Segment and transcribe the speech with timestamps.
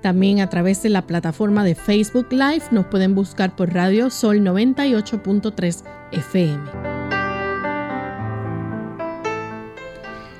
[0.00, 4.38] También a través de la plataforma de Facebook Live nos pueden buscar por Radio Sol
[4.38, 5.82] 98.3
[6.12, 6.62] FM.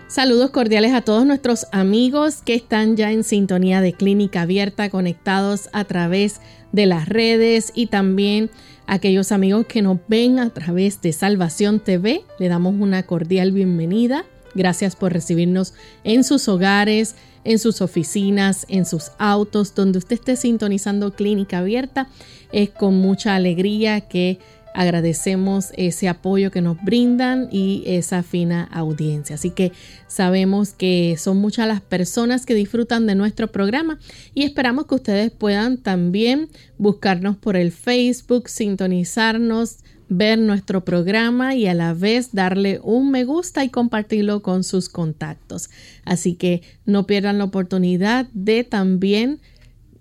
[0.07, 5.69] Saludos cordiales a todos nuestros amigos que están ya en sintonía de Clínica Abierta, conectados
[5.73, 8.51] a través de las redes y también
[8.87, 12.23] aquellos amigos que nos ven a través de Salvación TV.
[12.39, 14.25] Le damos una cordial bienvenida.
[14.55, 15.75] Gracias por recibirnos
[16.05, 17.15] en sus hogares,
[17.45, 22.09] en sus oficinas, en sus autos, donde usted esté sintonizando Clínica Abierta.
[22.53, 24.39] Es con mucha alegría que
[24.75, 29.35] agradecemos ese apoyo que nos brindan y esa fina audiencia.
[29.35, 29.73] Así que
[30.07, 33.99] sabemos que son muchas las personas que disfrutan de nuestro programa
[34.35, 36.49] y esperamos que ustedes puedan también
[36.79, 39.79] buscarnos por el Facebook, sintonizarnos,
[40.13, 44.89] ver nuestro programa y a la vez darle un me gusta y compartirlo con sus
[44.89, 45.71] contactos.
[46.05, 49.41] Así que no pierdan la oportunidad de también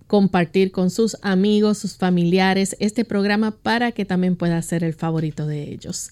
[0.08, 5.48] compartir con sus amigos, sus familiares este programa para que también pueda ser el favorito
[5.48, 6.12] de ellos.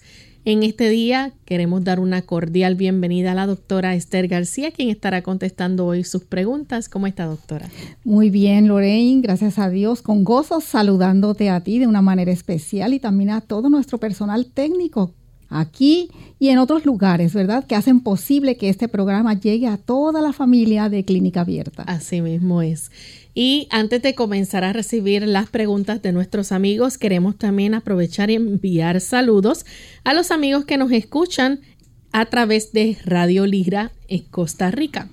[0.50, 5.22] En este día queremos dar una cordial bienvenida a la doctora Esther García, quien estará
[5.22, 6.88] contestando hoy sus preguntas.
[6.88, 7.68] ¿Cómo está, doctora?
[8.02, 12.94] Muy bien, Lorraine, gracias a Dios, con gozo saludándote a ti de una manera especial
[12.94, 15.14] y también a todo nuestro personal técnico
[15.50, 16.08] aquí
[16.40, 17.64] y en otros lugares, ¿verdad?
[17.64, 21.84] Que hacen posible que este programa llegue a toda la familia de Clínica Abierta.
[21.84, 22.90] Así mismo es.
[23.34, 28.34] Y antes de comenzar a recibir las preguntas de nuestros amigos, queremos también aprovechar y
[28.34, 29.64] enviar saludos
[30.04, 31.60] a los amigos que nos escuchan
[32.12, 35.08] a través de Radio Lira en Costa Rica.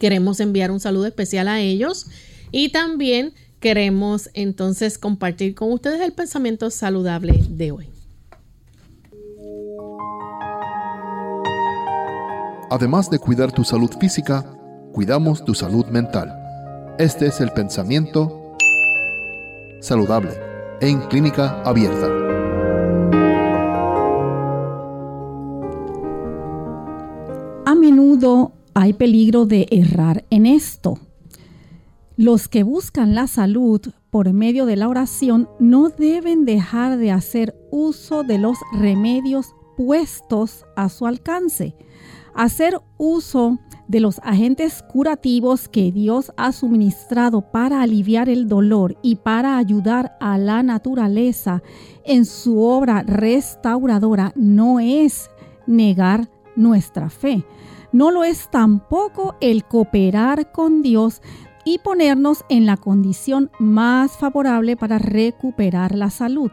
[0.00, 2.06] Queremos enviar un saludo especial a ellos
[2.50, 7.88] y también queremos entonces compartir con ustedes el pensamiento saludable de hoy.
[12.68, 14.44] Además de cuidar tu salud física,
[14.92, 16.45] cuidamos tu salud mental.
[16.98, 18.56] Este es el pensamiento
[19.80, 20.30] saludable
[20.80, 22.06] en clínica abierta.
[27.66, 30.98] A menudo hay peligro de errar en esto.
[32.16, 37.54] Los que buscan la salud por medio de la oración no deben dejar de hacer
[37.70, 41.76] uso de los remedios puestos a su alcance.
[42.34, 43.58] Hacer uso
[43.88, 50.16] de los agentes curativos que Dios ha suministrado para aliviar el dolor y para ayudar
[50.20, 51.62] a la naturaleza
[52.04, 55.30] en su obra restauradora no es
[55.66, 57.44] negar nuestra fe.
[57.92, 61.22] No lo es tampoco el cooperar con Dios
[61.64, 66.50] y ponernos en la condición más favorable para recuperar la salud.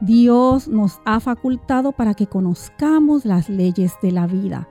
[0.00, 4.68] Dios nos ha facultado para que conozcamos las leyes de la vida.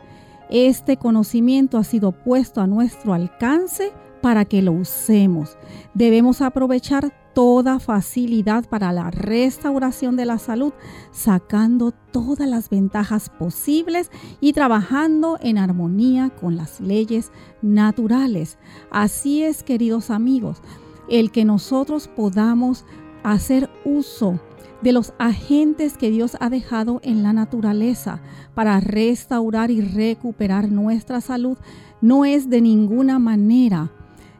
[0.49, 3.91] Este conocimiento ha sido puesto a nuestro alcance
[4.21, 5.57] para que lo usemos.
[5.93, 10.73] Debemos aprovechar toda facilidad para la restauración de la salud,
[11.11, 14.11] sacando todas las ventajas posibles
[14.41, 17.31] y trabajando en armonía con las leyes
[17.61, 18.57] naturales.
[18.89, 20.61] Así es, queridos amigos,
[21.09, 22.85] el que nosotros podamos
[23.23, 24.39] hacer uso
[24.81, 28.21] de los agentes que Dios ha dejado en la naturaleza
[28.53, 31.57] para restaurar y recuperar nuestra salud
[32.01, 33.91] no es de ninguna manera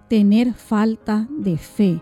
[0.07, 2.01] tener falta de fe.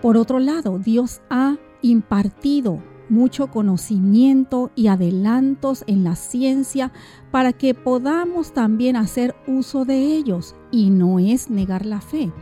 [0.00, 6.92] Por otro lado, Dios ha impartido mucho conocimiento y adelantos en la ciencia
[7.30, 12.32] para que podamos también hacer uso de ellos y no es negar la fe.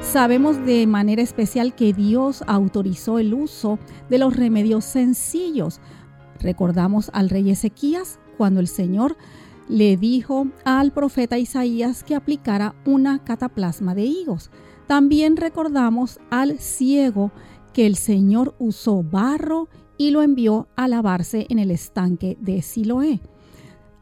[0.00, 3.78] Sabemos de manera especial que Dios autorizó el uso
[4.10, 5.80] de los remedios sencillos.
[6.40, 9.16] Recordamos al rey Ezequías cuando el Señor
[9.68, 14.50] le dijo al profeta Isaías que aplicara una cataplasma de higos.
[14.86, 17.32] También recordamos al ciego
[17.72, 23.20] que el Señor usó barro y lo envió a lavarse en el estanque de Siloé.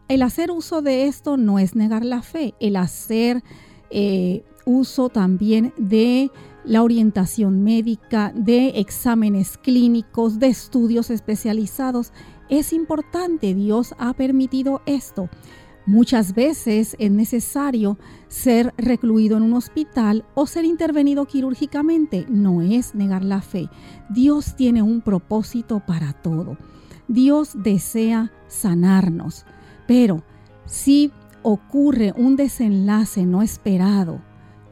[0.09, 3.43] El hacer uso de esto no es negar la fe, el hacer
[3.91, 6.31] eh, uso también de
[6.65, 12.13] la orientación médica, de exámenes clínicos, de estudios especializados,
[12.49, 13.55] es importante.
[13.55, 15.29] Dios ha permitido esto.
[15.85, 17.99] Muchas veces es necesario
[18.29, 22.25] ser recluido en un hospital o ser intervenido quirúrgicamente.
[22.29, 23.69] No es negar la fe.
[24.09, 26.57] Dios tiene un propósito para todo.
[27.09, 29.45] Dios desea sanarnos.
[29.89, 30.23] Pero
[30.67, 31.11] si
[31.43, 34.21] ocurre un desenlace no esperado,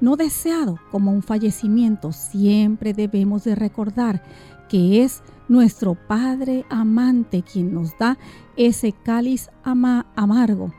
[0.01, 4.23] no deseado como un fallecimiento, siempre debemos de recordar
[4.69, 8.17] que es nuestro Padre amante quien nos da
[8.56, 10.73] ese cáliz amargo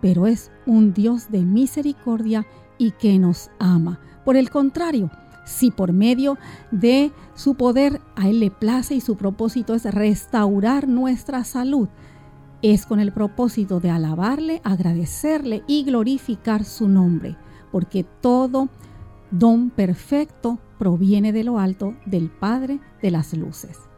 [0.00, 2.46] pero es un Dios de misericordia
[2.78, 4.00] y que nos ama.
[4.24, 5.10] Por el contrario,
[5.44, 6.38] si por medio
[6.70, 11.88] de su poder a Él le place y su propósito es restaurar nuestra salud,
[12.62, 17.36] es con el propósito de alabarle, agradecerle y glorificar su nombre,
[17.72, 18.68] porque todo
[19.30, 23.89] don perfecto proviene de lo alto del Padre de las Luces.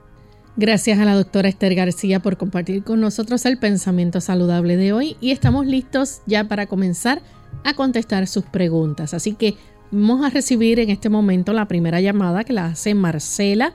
[0.57, 5.17] Gracias a la doctora Esther García por compartir con nosotros el pensamiento saludable de hoy
[5.19, 7.21] y estamos listos ya para comenzar
[7.65, 9.15] a contestar sus preguntas.
[9.15, 9.55] Así que
[9.91, 13.73] vamos a recibir en este momento la primera llamada que la hace Marcela.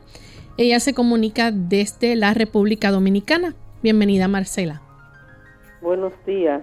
[0.59, 3.55] Ella se comunica desde la República Dominicana.
[3.81, 4.83] Bienvenida Marcela.
[5.81, 6.61] Buenos días.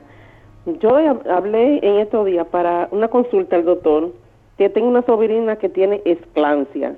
[0.81, 0.97] Yo
[1.29, 4.15] hablé en estos días para una consulta al doctor
[4.59, 6.95] que tengo una sobrina que tiene esclancia.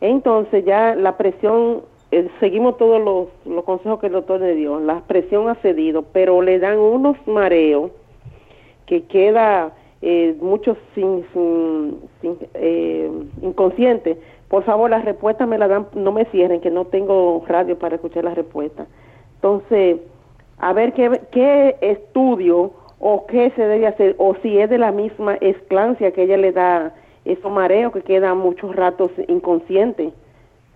[0.00, 1.82] Entonces ya la presión
[2.14, 6.42] eh, seguimos todos los, consejos que el doctor le dio, la presión ha cedido, pero
[6.42, 7.90] le dan unos mareos
[8.86, 11.24] que queda eh, mucho sin,
[12.54, 13.10] eh,
[13.42, 14.16] inconsciente.
[14.46, 17.96] Por favor, las respuestas me la dan, no me cierren, que no tengo radio para
[17.96, 18.86] escuchar las respuestas.
[19.34, 19.96] Entonces,
[20.58, 22.70] a ver qué, qué estudio
[23.00, 26.52] o qué se debe hacer, o si es de la misma esclancia que ella le
[26.52, 26.94] da
[27.24, 30.12] esos mareos que queda muchos ratos inconsciente.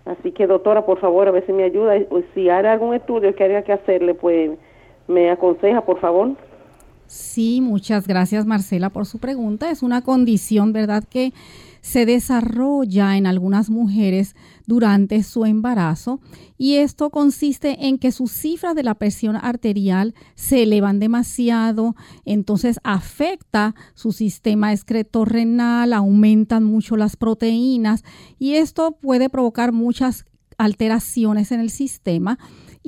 [0.08, 1.92] Así que doctora, por favor, a ver si me ayuda.
[2.34, 4.52] Si hay algún estudio que haya que hacerle, pues
[5.06, 6.34] me aconseja, por favor.
[7.06, 9.70] Sí, muchas gracias Marcela por su pregunta.
[9.70, 11.32] Es una condición, ¿verdad?, que
[11.82, 14.34] se desarrolla en algunas mujeres
[14.68, 16.20] durante su embarazo
[16.58, 22.78] y esto consiste en que sus cifras de la presión arterial se elevan demasiado, entonces
[22.84, 28.04] afecta su sistema excretorrenal, aumentan mucho las proteínas
[28.38, 30.26] y esto puede provocar muchas
[30.58, 32.38] alteraciones en el sistema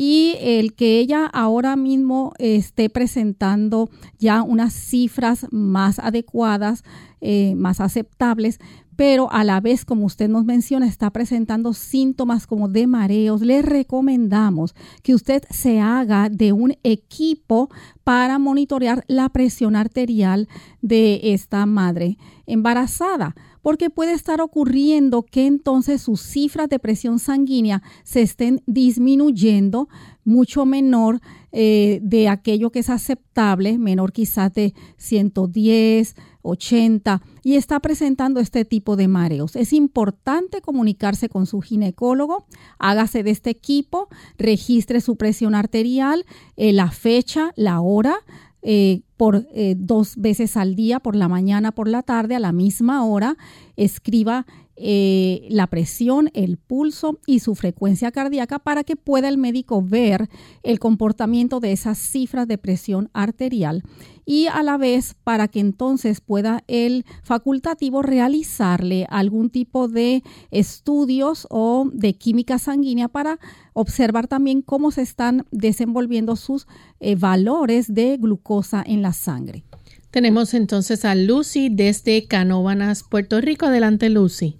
[0.02, 6.84] y el que ella ahora mismo esté presentando ya unas cifras más adecuadas,
[7.20, 8.60] eh, más aceptables,
[8.96, 13.60] pero a la vez, como usted nos menciona, está presentando síntomas como de mareos, le
[13.60, 17.68] recomendamos que usted se haga de un equipo
[18.02, 20.48] para monitorear la presión arterial
[20.80, 22.16] de esta madre
[22.46, 29.88] embarazada porque puede estar ocurriendo que entonces sus cifras de presión sanguínea se estén disminuyendo
[30.24, 31.20] mucho menor
[31.52, 38.64] eh, de aquello que es aceptable, menor quizás de 110, 80 y está presentando este
[38.64, 39.56] tipo de mareos.
[39.56, 42.46] Es importante comunicarse con su ginecólogo,
[42.78, 46.24] hágase de este equipo, registre su presión arterial,
[46.56, 48.16] eh, la fecha, la hora,
[48.62, 53.04] eh, por dos veces al día, por la mañana, por la tarde, a la misma
[53.04, 53.36] hora,
[53.76, 54.46] escriba
[54.82, 60.30] eh, la presión, el pulso y su frecuencia cardíaca para que pueda el médico ver
[60.62, 63.82] el comportamiento de esas cifras de presión arterial
[64.24, 71.46] y a la vez para que entonces pueda el facultativo realizarle algún tipo de estudios
[71.50, 73.38] o de química sanguínea para
[73.74, 76.66] observar también cómo se están desenvolviendo sus
[77.00, 79.64] eh, valores de glucosa en la sangre.
[80.10, 83.66] Tenemos entonces a Lucy desde Canóvanas, Puerto Rico.
[83.66, 84.59] Adelante, Lucy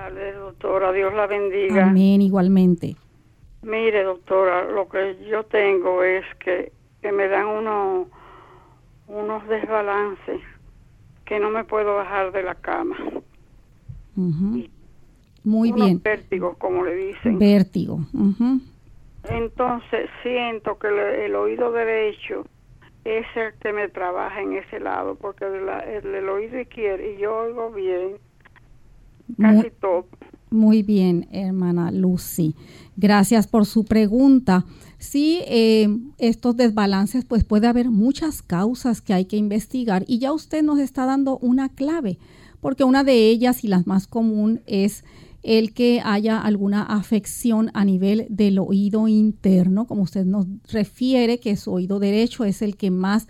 [0.00, 0.92] tardes, doctora.
[0.92, 1.86] Dios la bendiga.
[1.86, 2.96] Amén, igualmente.
[3.62, 8.08] Mire, doctora, lo que yo tengo es que, me dan unos,
[9.08, 10.40] unos desbalances
[11.24, 12.96] que no me puedo bajar de la cama.
[15.44, 16.00] Muy bien.
[16.02, 17.38] Vértigo, como le dicen.
[17.38, 18.00] Vértigo.
[19.24, 20.88] Entonces siento que
[21.26, 22.46] el, oído derecho
[23.04, 27.70] es el que me trabaja en ese lado, porque el, oído izquierdo, y yo oigo
[27.70, 28.16] bien,
[29.38, 30.06] casi todo.
[30.50, 32.56] Muy bien, hermana Lucy.
[32.96, 34.64] Gracias por su pregunta.
[34.98, 40.32] Sí, eh, estos desbalances, pues puede haber muchas causas que hay que investigar y ya
[40.32, 42.18] usted nos está dando una clave,
[42.60, 45.04] porque una de ellas y la más común es
[45.42, 51.56] el que haya alguna afección a nivel del oído interno, como usted nos refiere, que
[51.56, 53.28] su oído derecho es el que más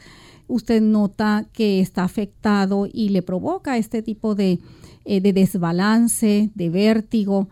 [0.49, 4.59] usted nota que está afectado y le provoca este tipo de
[5.05, 7.49] eh, de desbalance, de vértigo.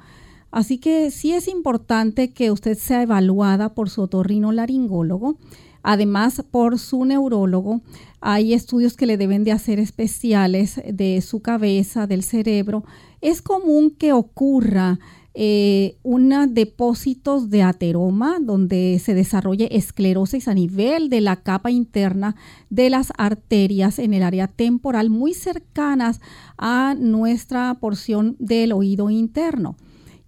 [0.50, 5.36] Así que sí es importante que usted sea evaluada por su otorrino laringólogo,
[5.82, 7.82] además por su neurólogo.
[8.20, 12.84] Hay estudios que le deben de hacer especiales de su cabeza, del cerebro.
[13.20, 14.98] Es común que ocurra
[15.40, 22.34] eh, unos depósitos de ateroma donde se desarrolle esclerosis a nivel de la capa interna
[22.70, 26.20] de las arterias en el área temporal muy cercanas
[26.56, 29.76] a nuestra porción del oído interno.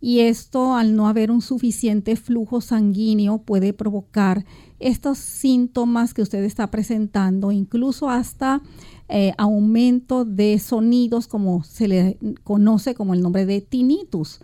[0.00, 4.44] Y esto al no haber un suficiente flujo sanguíneo puede provocar
[4.78, 8.62] estos síntomas que usted está presentando, incluso hasta
[9.08, 14.38] eh, aumento de sonidos como se le conoce como el nombre de tinnitus.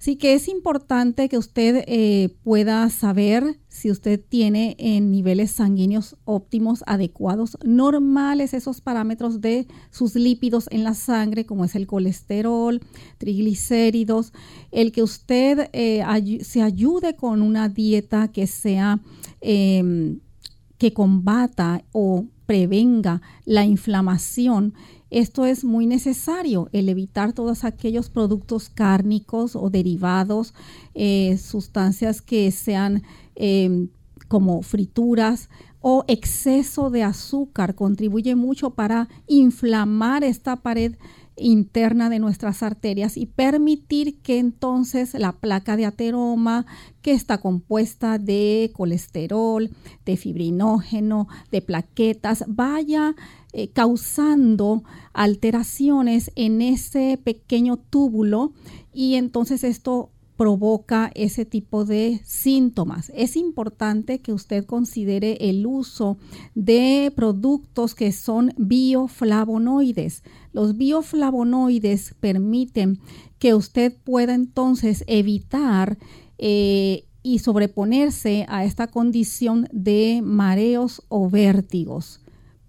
[0.00, 6.16] Así que es importante que usted eh, pueda saber si usted tiene en niveles sanguíneos
[6.24, 12.80] óptimos, adecuados, normales esos parámetros de sus lípidos en la sangre, como es el colesterol,
[13.18, 14.32] triglicéridos,
[14.70, 16.02] el que usted eh,
[16.44, 19.00] se ayude con una dieta que sea,
[19.42, 20.20] em,
[20.78, 24.72] que combata o prevenga la inflamación
[25.10, 30.54] esto es muy necesario, el evitar todos aquellos productos cárnicos o derivados,
[30.94, 33.02] eh, sustancias que sean
[33.34, 33.88] em,
[34.28, 35.48] como frituras
[35.80, 37.74] o exceso de azúcar.
[37.74, 40.94] Contribuye mucho para inflamar esta pared
[41.36, 46.66] interna de nuestras arterias y permitir que entonces la placa de ateroma,
[47.02, 49.70] que está compuesta de colesterol,
[50.04, 53.14] de fibrinógeno, de plaquetas, vaya
[53.52, 58.52] eh, causando alteraciones en ese pequeño túbulo
[58.92, 63.12] y entonces esto provoca ese tipo de síntomas.
[63.14, 66.16] Es importante que usted considere el uso
[66.54, 70.22] de productos que son bioflavonoides.
[70.52, 73.00] Los bioflavonoides permiten
[73.38, 75.98] que usted pueda entonces evitar
[76.38, 82.20] eh, y sobreponerse a esta condición de mareos o vértigos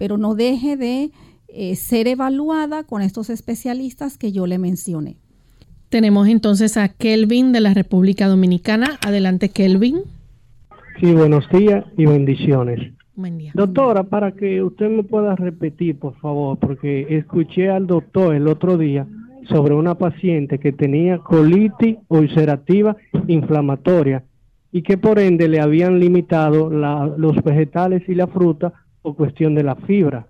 [0.02, 1.12] pero no deje de
[1.48, 5.18] eh, ser evaluada con estos especialistas que yo le mencioné.
[5.90, 8.98] Tenemos entonces a Kelvin de la República Dominicana.
[9.06, 10.00] Adelante, Kelvin.
[11.00, 12.94] Sí, buenos días y bendiciones.
[13.14, 13.52] Buen día.
[13.54, 18.80] Doctora, para que usted me pueda repetir, por favor, porque escuché al doctor el otro
[18.80, 19.06] día
[19.50, 24.24] sobre una paciente que tenía colitis ulcerativa inflamatoria
[24.72, 29.64] y que por ende le habían limitado los vegetales y la fruta o cuestión de
[29.64, 30.28] la fibra.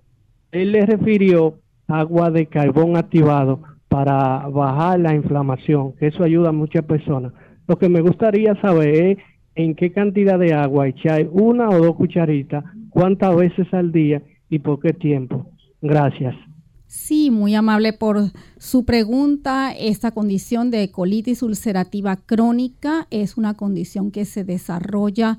[0.52, 1.56] Él le refirió
[1.88, 7.34] agua de carbón activado para bajar la inflamación, que eso ayuda a muchas personas.
[7.68, 9.18] Lo que me gustaría saber es
[9.56, 14.60] en qué cantidad de agua echar una o dos cucharitas, cuántas veces al día y
[14.60, 15.48] por qué tiempo.
[15.82, 16.36] Gracias.
[16.88, 18.18] Sí, muy amable por
[18.58, 19.72] su pregunta.
[19.72, 25.38] Esta condición de colitis ulcerativa crónica es una condición que se desarrolla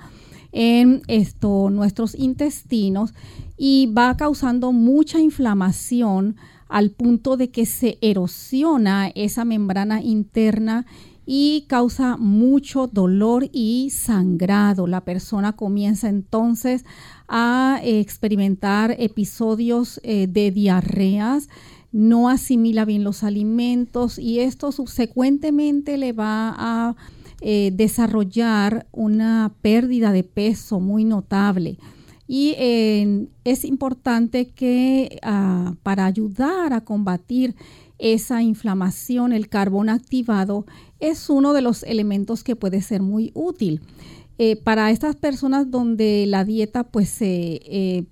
[0.52, 3.14] en esto, nuestros intestinos
[3.56, 6.37] y va causando mucha inflamación
[6.68, 10.87] al punto de que se erosiona esa membrana interna
[11.26, 14.87] y causa mucho dolor y sangrado.
[14.87, 16.85] La persona comienza entonces
[17.28, 21.49] a experimentar episodios eh, de diarreas,
[21.92, 26.97] no asimila bien los alimentos y esto subsecuentemente le va a
[27.45, 31.77] eh, desarrollar una pérdida de peso muy notable.
[32.29, 32.55] Y
[33.45, 37.57] es importante que ah, para ayudar a combatir
[37.99, 40.65] esa inflamación, el carbón activado
[41.01, 43.81] es uno de los elementos que puede ser muy útil.
[44.39, 48.05] Eh, para estas personas donde la dieta pues se, eh,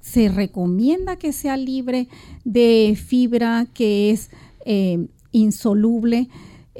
[0.00, 2.08] se recomienda que sea libre
[2.44, 4.30] de fibra que es
[5.30, 6.28] insoluble,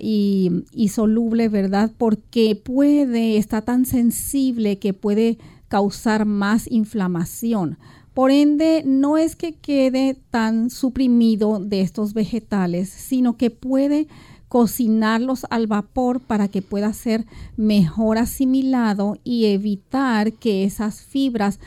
[0.00, 1.90] y, soluble, ¿verdad?
[1.97, 5.38] Porque puede, está tan sensible que puede
[5.69, 7.78] causar más inflamación.
[8.14, 14.09] Por ende, no es que quede tan suprimido de estos vegetales, sino que puede
[14.49, 17.26] cocinarlos al vapor para que pueda ser
[17.57, 21.61] mejor asimilado y evitar que esas fibras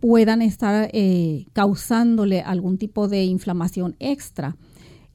[0.00, 4.56] puedan estar eh, causándole algún tipo de inflamación extra.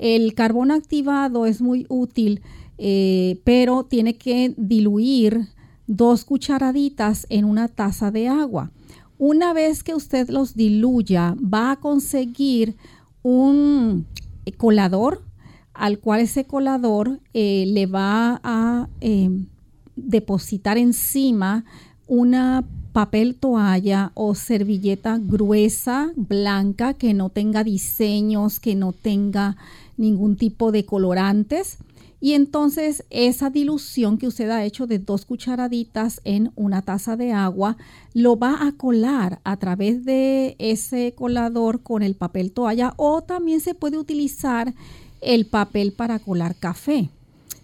[0.02, 2.42] El carbón activado es muy útil,
[2.80, 5.50] eh, pero tiene que diluir
[5.86, 8.72] dos cucharaditas en una taza de agua.
[9.20, 12.76] Una vez que usted los diluya, va a conseguir
[13.22, 14.08] un
[14.58, 15.22] colador
[15.76, 19.46] al cual ese colador eh, le va a em,
[19.96, 21.64] depositar encima
[22.08, 29.58] una papel toalla o servilleta gruesa, blanca, que no tenga diseños, que no tenga
[29.98, 31.78] ningún tipo de colorantes.
[32.20, 37.34] Y entonces esa dilución que usted ha hecho de dos cucharaditas en una taza de
[37.34, 37.78] agua,
[38.14, 43.60] lo va a colar a través de ese colador con el papel toalla o también
[43.60, 44.76] se puede utilizar
[45.22, 47.10] el papel para colar café,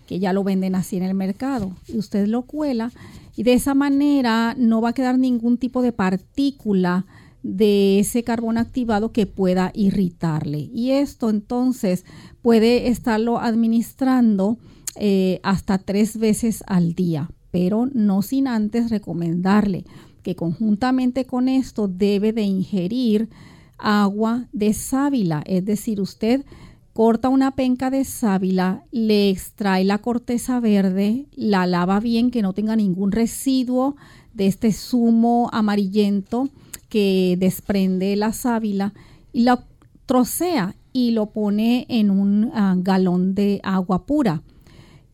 [0.07, 1.75] que ya lo venden así en el mercado.
[1.87, 2.91] Y usted lo cuela
[3.35, 7.05] y de esa manera no va a quedar ningún tipo de partícula
[7.47, 10.69] de ese carbón activado que pueda irritarle.
[10.73, 12.03] Y esto entonces
[12.41, 14.57] puede estarlo administrando
[14.97, 19.85] eh, hasta tres veces al día, pero no sin antes recomendarle
[20.23, 23.29] que conjuntamente con esto debe de ingerir
[23.77, 26.43] agua de sábila, es decir, usted
[26.91, 32.51] corta una penca de sábila, le extrae la corteza verde, la lava bien que no
[32.51, 33.95] tenga ningún residuo
[34.33, 36.49] de este zumo amarillento
[36.89, 38.93] que desprende la sábila
[39.33, 39.65] y la
[40.05, 44.41] trocea y lo pone en un ah, galón de agua pura.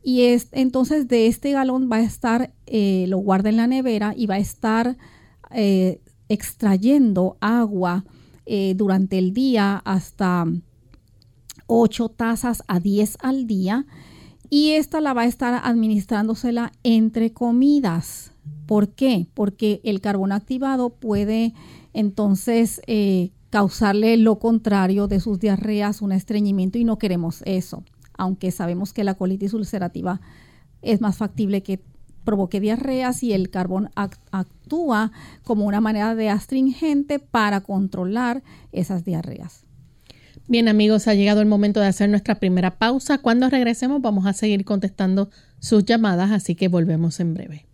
[0.03, 4.13] Y es, entonces de este galón va a estar, eh, lo guarda en la nevera
[4.15, 4.97] y va a estar
[5.51, 8.03] eh, extrayendo agua
[8.45, 10.45] eh, durante el día hasta
[11.67, 13.85] 8 tazas a 10 al día
[14.49, 18.32] y esta la va a estar administrándosela entre comidas.
[18.73, 19.27] ¿Por qué?
[19.35, 21.53] Porque el carbón activado puede
[21.93, 27.83] entonces eh, causarle lo contrario de sus diarreas, un estreñimiento y no queremos eso,
[28.17, 30.21] aunque sabemos que la colitis ulcerativa
[30.81, 31.83] es más factible que
[32.23, 35.11] provoque diarreas y el carbón actúa
[35.43, 39.65] como una manera de astringente para controlar esas diarreas.
[40.47, 43.19] Bien amigos, ha llegado el momento de hacer nuestra primera pausa.
[43.19, 47.67] Cuando regresemos vamos a seguir contestando sus llamadas, así que volvemos en breve.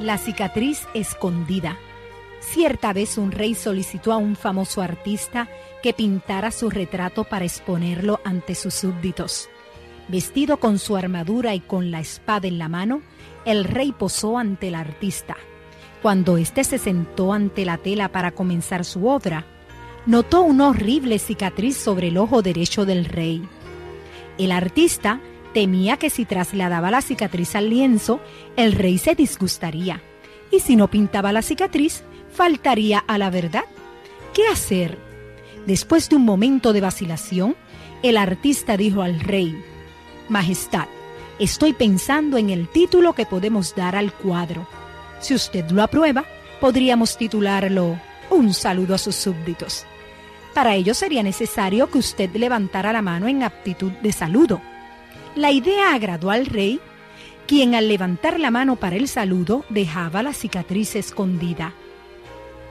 [0.00, 1.78] La cicatriz escondida.
[2.40, 5.48] Cierta vez un rey solicitó a un famoso artista
[5.82, 9.48] que pintara su retrato para exponerlo ante sus súbditos.
[10.08, 13.00] Vestido con su armadura y con la espada en la mano,
[13.44, 15.36] el rey posó ante el artista
[16.04, 19.46] cuando éste se sentó ante la tela para comenzar su obra,
[20.04, 23.48] notó una horrible cicatriz sobre el ojo derecho del rey.
[24.36, 25.22] El artista
[25.54, 28.20] temía que si trasladaba la cicatriz al lienzo,
[28.56, 30.02] el rey se disgustaría,
[30.50, 33.64] y si no pintaba la cicatriz, faltaría a la verdad.
[34.34, 34.98] ¿Qué hacer?
[35.66, 37.56] Después de un momento de vacilación,
[38.02, 39.56] el artista dijo al rey,
[40.28, 40.88] Majestad,
[41.38, 44.66] estoy pensando en el título que podemos dar al cuadro.
[45.20, 46.24] Si usted lo aprueba,
[46.60, 49.86] podríamos titularlo Un saludo a sus súbditos.
[50.52, 54.60] Para ello sería necesario que usted levantara la mano en aptitud de saludo.
[55.34, 56.80] La idea agradó al rey,
[57.46, 61.74] quien al levantar la mano para el saludo dejaba la cicatriz escondida.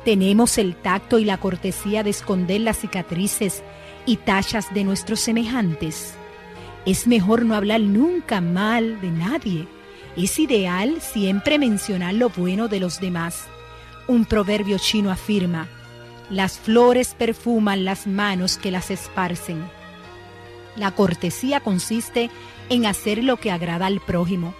[0.05, 3.63] Tenemos el tacto y la cortesía de esconder las cicatrices
[4.05, 6.15] y tachas de nuestros semejantes.
[6.85, 9.67] Es mejor no hablar nunca mal de nadie
[10.15, 13.47] es ideal siempre mencionar lo bueno de los demás.
[14.07, 15.67] Un proverbio chino afirma,
[16.29, 19.63] las flores perfuman las manos que las esparcen.
[20.75, 22.29] La cortesía consiste
[22.69, 24.53] en hacer lo que agrada al prójimo,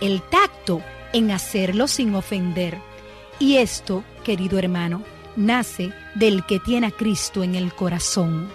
[0.00, 2.78] el tacto en hacerlo sin ofender.
[3.38, 5.02] Y esto, querido hermano,
[5.36, 8.48] nace del que tiene a Cristo en el corazón.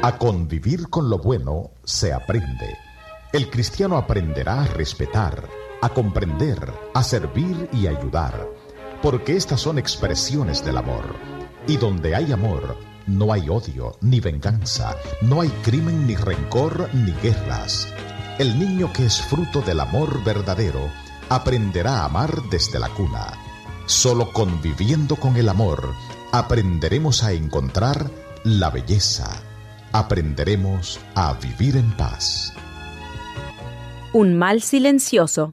[0.00, 2.78] A convivir con lo bueno se aprende.
[3.32, 5.48] El cristiano aprenderá a respetar,
[5.82, 8.48] a comprender, a servir y ayudar,
[9.02, 11.37] porque estas son expresiones del amor.
[11.68, 12.76] Y donde hay amor,
[13.06, 17.86] no hay odio ni venganza, no hay crimen ni rencor ni guerras.
[18.40, 20.90] El niño que es fruto del amor verdadero
[21.28, 23.34] aprenderá a amar desde la cuna.
[23.86, 25.94] Solo conviviendo con el amor
[26.32, 28.10] aprenderemos a encontrar
[28.42, 29.42] la belleza
[29.92, 32.52] aprenderemos a vivir en paz.
[34.12, 35.50] un mal silencioso.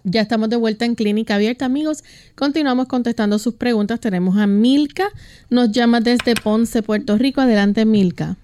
[0.05, 2.03] Ya estamos de vuelta en Clínica Abierta, amigos.
[2.35, 3.99] Continuamos contestando sus preguntas.
[3.99, 5.05] Tenemos a Milka,
[5.49, 7.41] nos llama desde Ponce, Puerto Rico.
[7.41, 8.37] Adelante, Milka.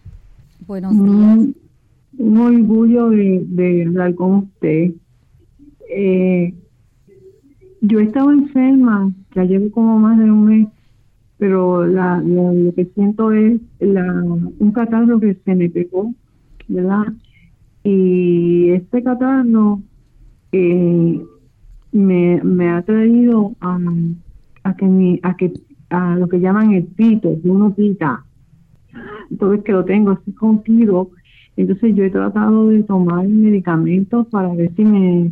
[0.66, 1.50] Buenos días.
[2.18, 4.92] Un, orgullo de, hablar con usted.
[5.90, 6.54] Eh,
[7.82, 10.68] yo estaba enferma, ya llevo como más de un mes,
[11.38, 16.14] pero la, lo que siento es la, un catarro que se me pegó,
[16.68, 17.14] ¿verdad?
[17.84, 19.82] Y este catarro
[20.52, 21.22] eh,
[21.92, 23.80] me, me ha traído a,
[24.64, 25.54] a que mi, a que
[25.90, 28.24] a lo que llaman el pito, uno pita.
[29.32, 31.12] Entonces que lo tengo así contigo.
[31.56, 35.32] Entonces yo he tratado de tomar medicamentos para ver si me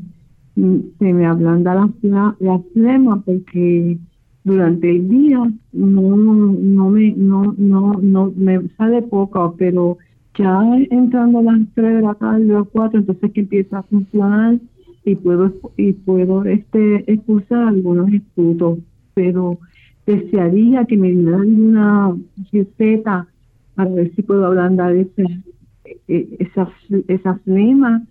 [0.57, 3.97] se me ablanda la, la flema porque
[4.43, 5.43] durante el día
[5.73, 9.97] no no me no no no me sale poco pero
[10.35, 14.57] ya entrando las 3 de la tarde o 4 entonces que empieza a funcionar
[15.05, 18.79] y puedo y puedo este expulsar algunos escudos
[19.13, 19.59] pero
[20.07, 22.17] desearía que me dieran una
[22.51, 23.27] receta
[23.75, 25.23] para ver si puedo ablandar ese,
[26.07, 26.67] e, esa
[27.07, 28.01] esa flema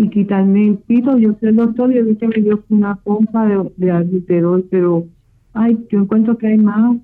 [0.00, 1.18] y quitarme el pito.
[1.18, 5.06] Yo soy el doctor y que me dio una pompa de, de pero
[5.52, 6.96] ay, yo encuentro que hay más,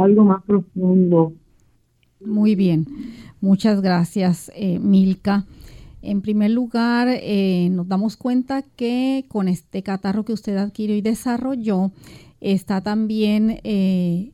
[0.00, 1.32] algo más profundo.
[2.24, 2.86] Muy bien,
[3.40, 5.44] muchas gracias, eh, Milka.
[6.02, 11.02] En primer lugar, eh, nos damos cuenta que con este catarro que usted adquirió y
[11.02, 11.92] desarrolló,
[12.40, 14.32] está también eh,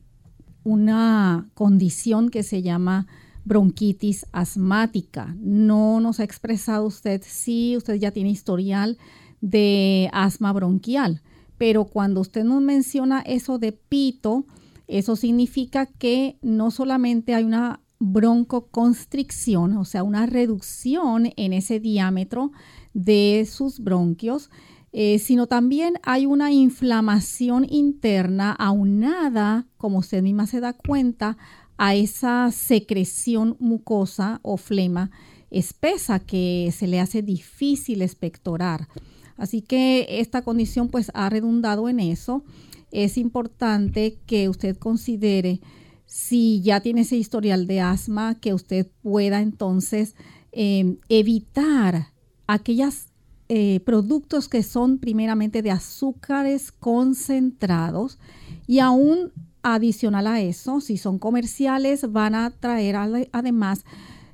[0.63, 3.07] una condición que se llama
[3.45, 5.35] bronquitis asmática.
[5.39, 8.97] No nos ha expresado usted si usted ya tiene historial
[9.41, 11.21] de asma bronquial,
[11.57, 14.45] pero cuando usted nos menciona eso de pito,
[14.87, 22.51] eso significa que no solamente hay una broncoconstricción, o sea, una reducción en ese diámetro
[22.93, 24.49] de sus bronquios,
[24.91, 31.37] eh, sino también hay una inflamación interna aunada, como usted misma se da cuenta,
[31.83, 35.09] a esa secreción mucosa o flema
[35.49, 38.87] espesa que se le hace difícil expectorar.
[39.35, 42.43] Así que esta condición pues ha redundado en eso.
[42.91, 45.59] Es importante que usted considere
[46.05, 50.13] si ya tiene ese historial de asma, que usted pueda entonces
[50.51, 52.09] em, evitar
[52.45, 53.07] aquellos
[53.49, 58.19] eh, productos que son primeramente de azúcares concentrados
[58.67, 59.31] y aún
[59.63, 62.95] Adicional a eso, si son comerciales, van a traer
[63.31, 63.85] además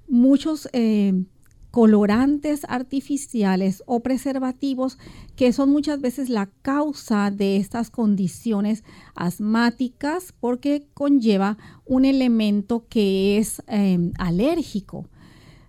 [0.08, 1.26] muchos eh,
[1.72, 4.98] colorantes artificiales o preservativos
[5.36, 8.84] que son muchas veces la causa de estas condiciones
[9.16, 15.08] asmáticas porque conlleva un elemento que es em, alérgico.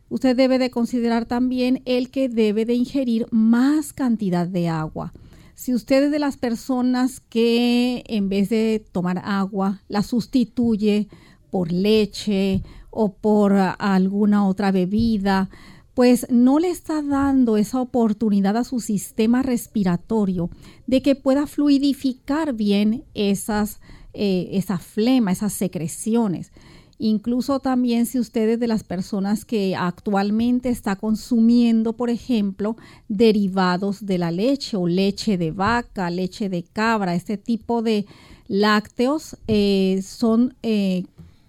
[0.09, 5.13] Usted debe de considerar también el que debe de ingerir más cantidad de agua.
[5.59, 11.09] Si usted es de las personas que en vez de tomar agua la sustituye
[11.51, 15.51] por leche o por alguna otra bebida,
[15.95, 20.49] pues no le está dando esa oportunidad a su sistema respiratorio
[20.87, 23.81] de que pueda fluidificar bien esas,
[24.15, 26.53] eh, esa flema, esas secreciones.
[26.99, 32.77] Incluso también si ustedes de las personas que actualmente está consumiendo, por ejemplo,
[33.09, 38.07] derivados de la leche o leche de vaca, leche de cabra, este tipo de
[38.49, 41.05] lácteos eh, son eh,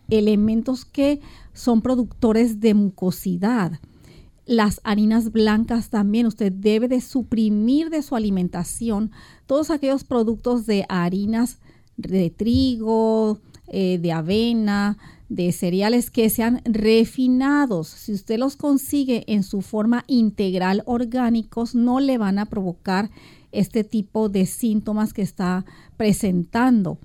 [0.09, 1.19] elementos que
[1.53, 3.79] son productores de mucosidad.
[4.45, 9.11] Las harinas blancas también, usted debe de suprimir de su alimentación
[9.47, 11.57] todos aquellos productos de harinas
[11.97, 14.97] de trigo, eh, de avena,
[15.29, 17.87] de cereales que sean refinados.
[17.87, 23.09] Si usted los consigue en su forma integral orgánicos, no le van a provocar
[23.51, 25.65] este tipo de síntomas que está
[25.97, 26.99] presentando.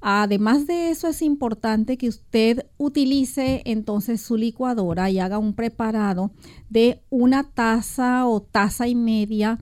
[0.00, 6.32] Además de eso, es importante que usted utilice entonces su licuadora y haga un preparado
[6.68, 9.60] de una taza o taza y media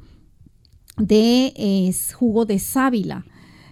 [0.96, 3.26] de jugo de sábila,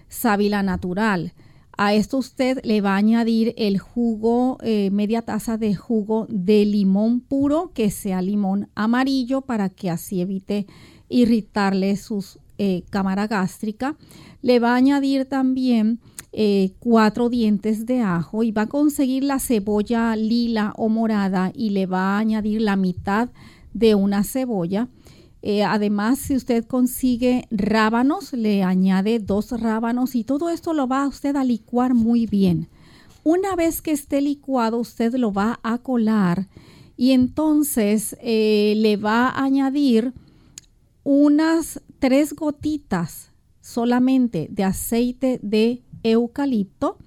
[0.08, 1.32] sábila natural.
[1.80, 6.64] A esto usted le va a añadir el jugo, eh, media taza de jugo de
[6.64, 10.66] limón puro, que sea limón amarillo, para que así evite
[11.08, 12.24] irritarle su
[12.58, 13.96] eh, cámara gástrica.
[14.42, 16.00] Le va a añadir también
[16.32, 21.70] eh, cuatro dientes de ajo y va a conseguir la cebolla lila o morada y
[21.70, 23.28] le va a añadir la mitad
[23.72, 24.88] de una cebolla
[25.42, 31.06] eh, además, si usted consigue rábanos, le añade dos rábanos y todo esto lo va
[31.06, 32.68] usted a licuar muy bien.
[33.22, 36.48] Una vez que esté licuado, usted lo va a colar
[36.96, 40.12] y entonces eh, le va a añadir
[41.04, 46.98] unas tres gotitas solamente de aceite de eucalipto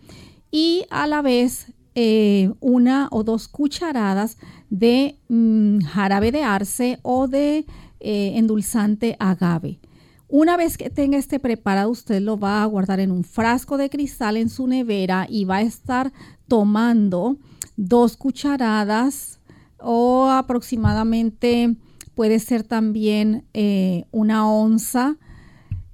[0.51, 4.37] y a la vez eh, una o dos cucharadas
[4.69, 7.65] de mm, jarabe de arce o de
[8.01, 9.79] eh, endulzante agave.
[10.27, 13.89] Una vez que tenga este preparado, usted lo va a guardar en un frasco de
[13.89, 16.13] cristal en su nevera y va a estar
[16.47, 17.37] tomando
[17.75, 19.39] dos cucharadas
[19.77, 21.75] o aproximadamente
[22.15, 25.17] puede ser también eh, una onza,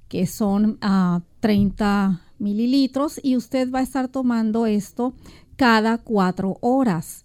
[0.08, 5.14] que son a ah, 30 mililitros, y usted va a estar tomando esto
[5.56, 7.24] cada cuatro horas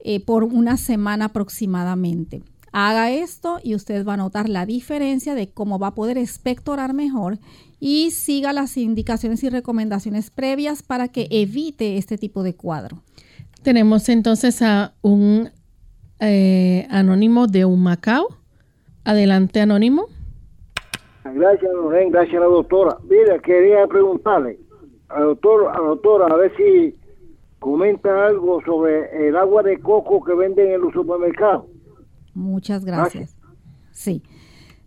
[0.00, 2.42] eh, por una semana aproximadamente.
[2.72, 6.94] Haga esto y usted va a notar la diferencia de cómo va a poder expectorar
[6.94, 7.38] mejor
[7.78, 13.02] y siga las indicaciones y recomendaciones previas para que evite este tipo de cuadro.
[13.62, 15.50] Tenemos entonces a un
[16.18, 18.28] eh, anónimo de un Macao.
[19.04, 20.06] Adelante, anónimo.
[21.24, 22.96] Gracias, Lorén, gracias a la doctora.
[23.08, 24.58] Mira, quería preguntarle
[25.08, 26.96] al doctor, a la doctora a ver si
[27.58, 31.66] comenta algo sobre el agua de coco que venden en los supermercados.
[32.34, 33.36] Muchas gracias.
[33.92, 34.22] Sí.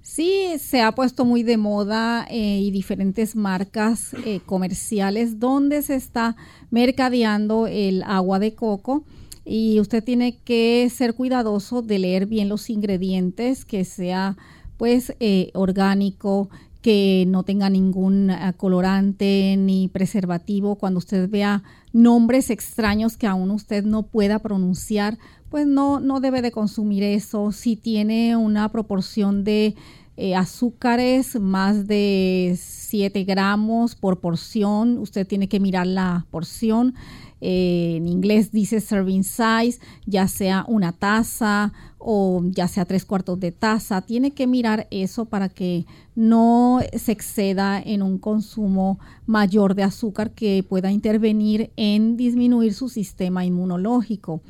[0.06, 5.96] Sí, se ha puesto muy de moda eh, y diferentes marcas eh, comerciales donde se
[5.96, 6.36] está
[6.70, 9.04] mercadeando el agua de coco
[9.46, 14.38] y usted tiene que ser cuidadoso de leer bien los ingredientes, que sea
[14.78, 16.50] pues eh, orgánico,
[16.84, 20.76] que no tenga ningún colorante ni preservativo.
[20.76, 25.18] Cuando usted vea nombres extraños que aún usted no pueda pronunciar,
[25.56, 27.54] pues no, no debe de consumir eso.
[27.54, 29.74] Si tiene una proporción de
[30.18, 36.94] eh, azúcares más de 7 gramos por porción, usted tiene que mirar la porción.
[37.40, 43.40] Eh, en inglés dice serving size, ya sea una taza o ya sea tres cuartos
[43.40, 44.02] de taza.
[44.02, 50.32] Tiene que mirar eso para que no se exceda en un consumo mayor de azúcar
[50.32, 54.42] que pueda intervenir en disminuir su sistema inmunológico.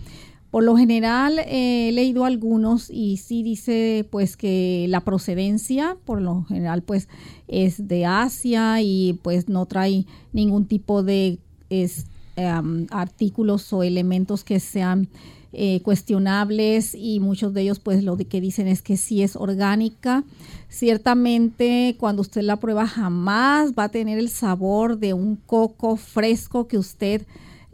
[0.56, 6.22] Por lo general eh, he leído algunos y sí dice pues que la procedencia por
[6.22, 7.10] lo general pues
[7.50, 11.40] es de Asia y pues no trae ningún tipo de
[11.70, 15.10] em, artículos o elementos que sean
[15.52, 20.24] eh, cuestionables y muchos de ellos pues lo que dicen es que sí es orgánica.
[20.70, 26.70] Ciertamente cuando usted la prueba jamás va a tener el sabor de un coco fresco
[26.70, 27.24] que usted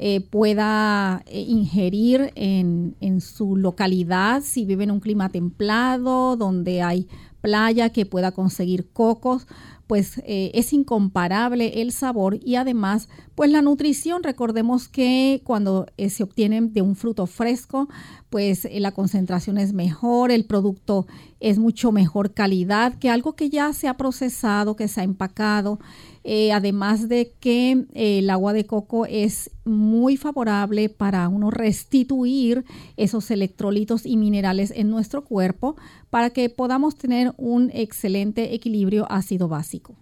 [0.03, 6.81] eh, pueda eh, ingerir en, en, su localidad, si vive en un clima templado, donde
[6.81, 7.07] hay
[7.39, 9.45] playa, que pueda conseguir cocos,
[9.85, 14.23] pues eh, es incomparable el sabor y además pues la nutrición.
[14.23, 17.87] Recordemos que cuando se obtiene de un fruto fresco,
[18.31, 21.05] pues la concentración es mejor, el producto
[21.39, 25.77] es mucho mejor calidad que algo que ya se ha procesado, que se ha empacado
[26.23, 32.63] eh, además de que eh, el agua de coco es muy favorable para uno restituir
[32.97, 35.75] esos electrolitos y minerales en nuestro cuerpo
[36.10, 39.95] para que podamos tener un excelente equilibrio ácido básico.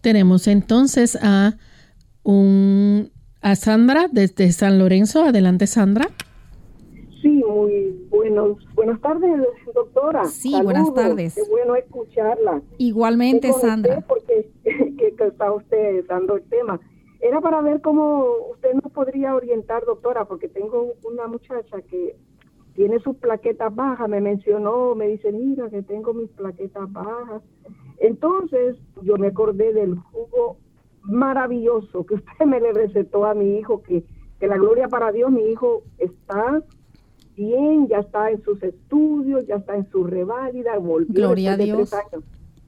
[0.00, 1.56] Tenemos entonces a
[2.22, 3.10] un
[3.42, 5.24] a Sandra desde San Lorenzo.
[5.24, 6.10] Adelante, Sandra.
[7.22, 9.30] Sí, muy buenos, buenas tardes,
[9.74, 10.24] doctora.
[10.24, 11.34] Sí, buenas tardes.
[11.34, 12.62] Qué bueno escucharla.
[12.78, 14.00] Igualmente, Sandra.
[14.00, 16.80] Porque que, está usted dando el tema.
[17.20, 22.16] Era para ver cómo usted nos podría orientar, doctora, porque tengo una muchacha que
[22.74, 27.42] tiene sus plaquetas bajas, me mencionó, me dice, mira que tengo mis plaquetas bajas.
[27.98, 30.56] Entonces yo me acordé del jugo
[31.02, 34.04] maravilloso que usted me le recetó a mi hijo, que,
[34.38, 36.62] que la gloria para Dios, mi hijo está
[37.36, 41.90] bien, ya está en sus estudios, ya está en su reválida, volvió Gloria a Dios.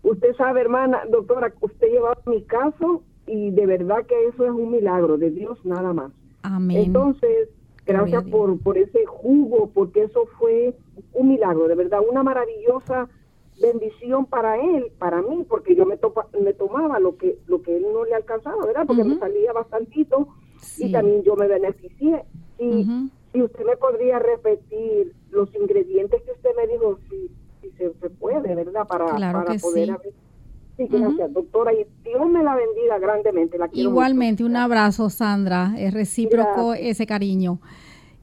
[0.02, 4.70] Usted sabe, hermana, doctora, usted lleva mi caso y de verdad que eso es un
[4.70, 6.12] milagro de Dios nada más.
[6.42, 6.78] Amén.
[6.78, 7.48] Entonces,
[7.86, 10.74] gracias por, por ese jugo, porque eso fue
[11.12, 13.08] un milagro, de verdad, una maravillosa
[13.60, 15.98] bendición para él, para mí, porque yo me,
[16.42, 18.86] me tomaba lo que lo que él no le alcanzaba, ¿verdad?
[18.86, 20.28] Porque me salía bastantito
[20.78, 22.24] y también yo me beneficié.
[22.58, 22.86] Y,
[23.34, 27.30] y usted me podría repetir los ingredientes que usted me dijo, si,
[27.62, 28.87] si se, puede, ¿verdad?
[28.87, 29.98] Para, para poder...
[30.77, 31.72] Sí, gracias, doctora.
[31.72, 33.59] Y Dios me la bendiga grandemente.
[33.59, 35.75] La Igualmente, un abrazo, Sandra.
[35.79, 37.61] Es recíproco ese cariño.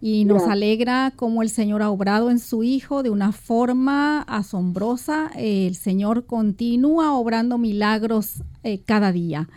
[0.02, 5.30] Y nos alegra cómo el Señor ha obrado en su Hijo de una forma asombrosa.
[5.36, 9.50] El Señor continúa obrando milagros eh, cada día.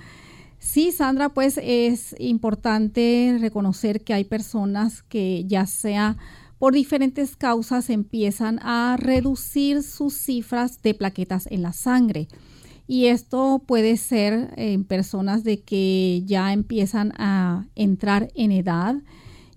[0.58, 6.16] Sí, Sandra, pues es importante reconocer que hay personas que ya sea
[6.62, 12.28] por diferentes causas empiezan a reducir sus cifras de plaquetas en la sangre.
[12.86, 18.94] Y esto puede ser en personas de que ya empiezan a entrar en edad,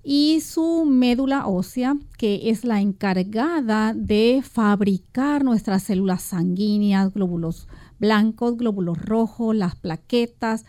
[0.04, 7.68] y su médula ósea, que es la encargada de fabricar nuestras células sanguíneas, glóbulos
[8.00, 10.66] blancos, glóbulos rojos, las plaquetas.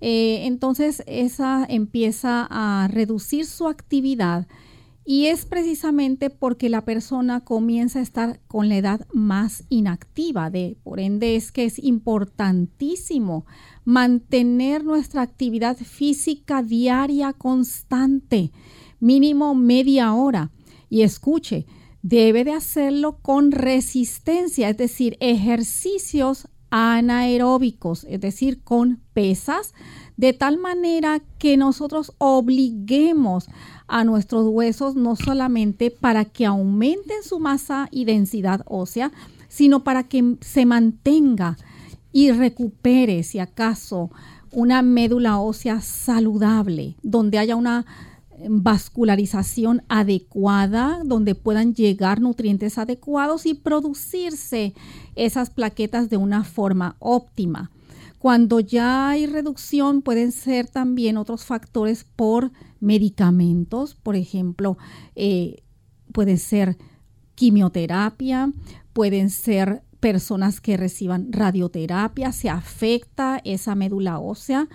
[0.00, 4.48] Eh, entonces esa empieza a reducir su actividad
[5.08, 10.50] y es precisamente porque la persona comienza a estar con la edad más inactiva.
[10.50, 13.46] De, por ende es que es importantísimo
[13.84, 18.50] mantener nuestra actividad física diaria constante
[18.98, 20.50] mínimo media hora.
[20.90, 21.66] Y escuche,
[22.02, 29.74] debe de hacerlo con resistencia, es decir, ejercicios anaeróbicos, es decir, con pesas,
[30.16, 33.48] de tal manera que nosotros obliguemos
[33.86, 39.12] a nuestros huesos no solamente para que aumenten su masa y densidad ósea,
[39.48, 41.56] sino para que se mantenga
[42.12, 44.10] y recupere, si acaso,
[44.50, 47.84] una médula ósea saludable, donde haya una
[48.48, 54.74] vascularización adecuada, donde puedan llegar nutrientes adecuados y producirse
[55.14, 57.70] esas plaquetas de una forma óptima.
[58.18, 64.78] Cuando ya hay reducción, pueden ser también otros factores por medicamentos, por ejemplo,
[65.14, 65.62] eh,
[66.12, 66.76] puede ser
[67.34, 68.52] quimioterapia,
[68.92, 74.68] pueden ser personas que reciban radioterapia, se afecta esa médula ósea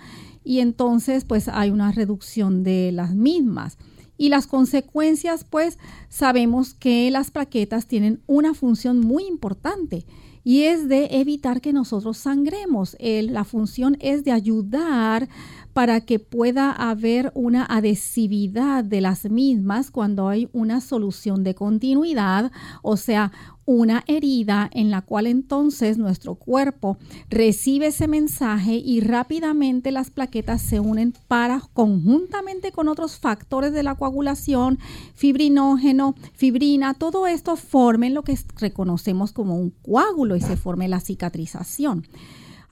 [0.44, 3.78] y entonces pues hay una reducción de las mismas.
[4.18, 5.78] Y las consecuencias pues
[6.08, 10.06] sabemos que las plaquetas tienen una función muy importante
[10.44, 12.96] y es de evitar que nosotros sangremos.
[13.00, 15.28] la función es de ayudar
[15.72, 22.52] para que pueda haber una adhesividad de las mismas cuando hay una solución de continuidad,
[22.82, 23.32] o sea,
[23.64, 26.98] una herida en la cual entonces nuestro cuerpo
[27.28, 33.82] recibe ese mensaje y rápidamente las plaquetas se unen para conjuntamente con otros factores de
[33.82, 34.78] la coagulación,
[35.14, 41.00] fibrinógeno, fibrina, todo esto formen lo que reconocemos como un coágulo y se forme la
[41.00, 42.06] cicatrización.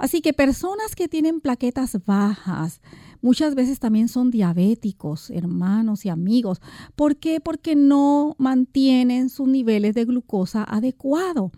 [0.00, 2.80] Así que personas que tienen plaquetas bajas,
[3.22, 6.60] muchas veces también son diabéticos, hermanos y amigos.
[6.96, 7.40] ¿Por qué?
[7.40, 11.52] Porque no mantienen sus niveles de glucosa adecuado.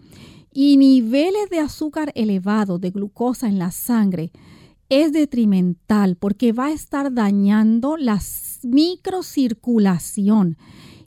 [0.53, 4.32] Y niveles de azúcar elevado de glucosa en la sangre
[4.91, 8.20] es detrimental porque va a estar dañando la
[8.62, 10.59] microcirculación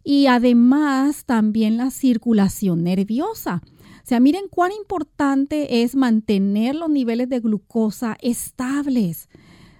[0.03, 3.61] y además también la circulación nerviosa.
[3.65, 9.29] O sea, miren cuán importante es mantener los niveles de glucosa estables.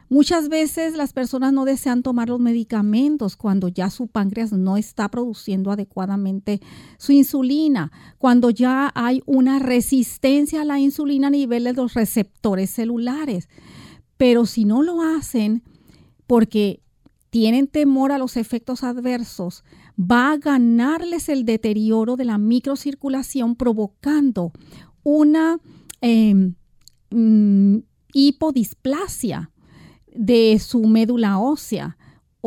[0.08, 5.10] Muchas veces las personas no desean tomar los medicamentos cuando ya su páncreas no está
[5.10, 6.62] produciendo adecuadamente
[7.00, 12.70] su insulina, cuando ya hay una resistencia a la insulina a nivel de los receptores
[12.70, 13.50] celulares.
[14.18, 15.64] Pero si no lo hacen
[16.28, 16.82] porque
[17.32, 19.64] tienen temor a los efectos adversos,
[20.00, 24.54] va a ganarles el deterioro de la microcirculación provocando
[25.04, 25.60] una
[26.02, 26.54] em,
[27.10, 27.80] mm,
[28.14, 29.52] hipodisplasia
[30.16, 31.98] de su médula ósea,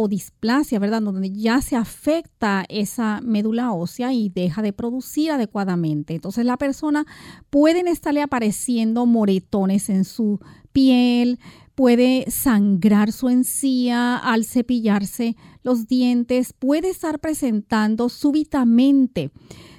[0.01, 1.03] o displasia, ¿verdad?
[1.03, 6.15] Donde ya se afecta esa médula ósea y deja de producir adecuadamente.
[6.15, 7.05] Entonces la persona
[7.51, 10.39] pueden estarle apareciendo moretones en su
[10.71, 11.41] piel,
[11.75, 19.33] puede sangrar su encía al cepillarse los dientes, puede estar presentando súbitamente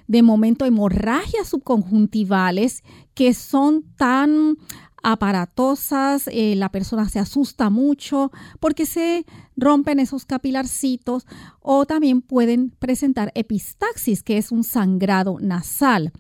[0.08, 2.84] de momento hemorragias subconjuntivales
[3.14, 4.58] que son tan
[5.04, 9.26] aparatosas, eh, la persona se asusta mucho porque se
[9.56, 11.26] rompen esos capilarcitos
[11.62, 16.12] o también pueden presentar epistaxis, que es un sangrado nasal.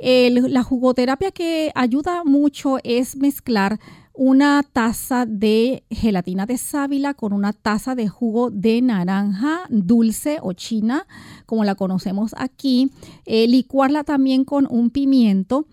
[0.00, 3.80] la jugoterapia que ayuda mucho es mezclar
[4.18, 10.54] una taza de gelatina de sábila con una taza de jugo de naranja dulce o
[10.54, 11.06] china,
[11.46, 12.90] como la conocemos aquí,
[13.26, 15.66] eh, licuarla también con un pimiento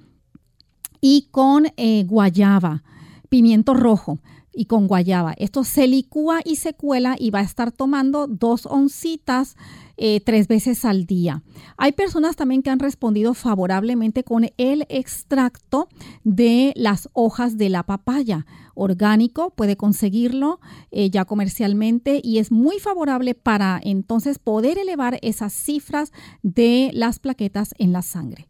[1.01, 2.83] y con eh, guayaba,
[3.29, 4.19] pimiento rojo
[4.55, 5.33] y con guayaba.
[5.37, 9.55] Esto se licúa y se cuela y va a estar tomando dos oncitas
[9.97, 11.43] eh, tres veces al día.
[11.77, 15.89] Hay personas también que han respondido favorablemente con el extracto
[16.23, 18.45] de las hojas de la papaya.
[18.73, 20.59] Orgánico, puede conseguirlo
[20.91, 26.11] eh, ya comercialmente y es muy favorable para entonces poder elevar esas cifras
[26.43, 28.47] de las plaquetas en la sangre.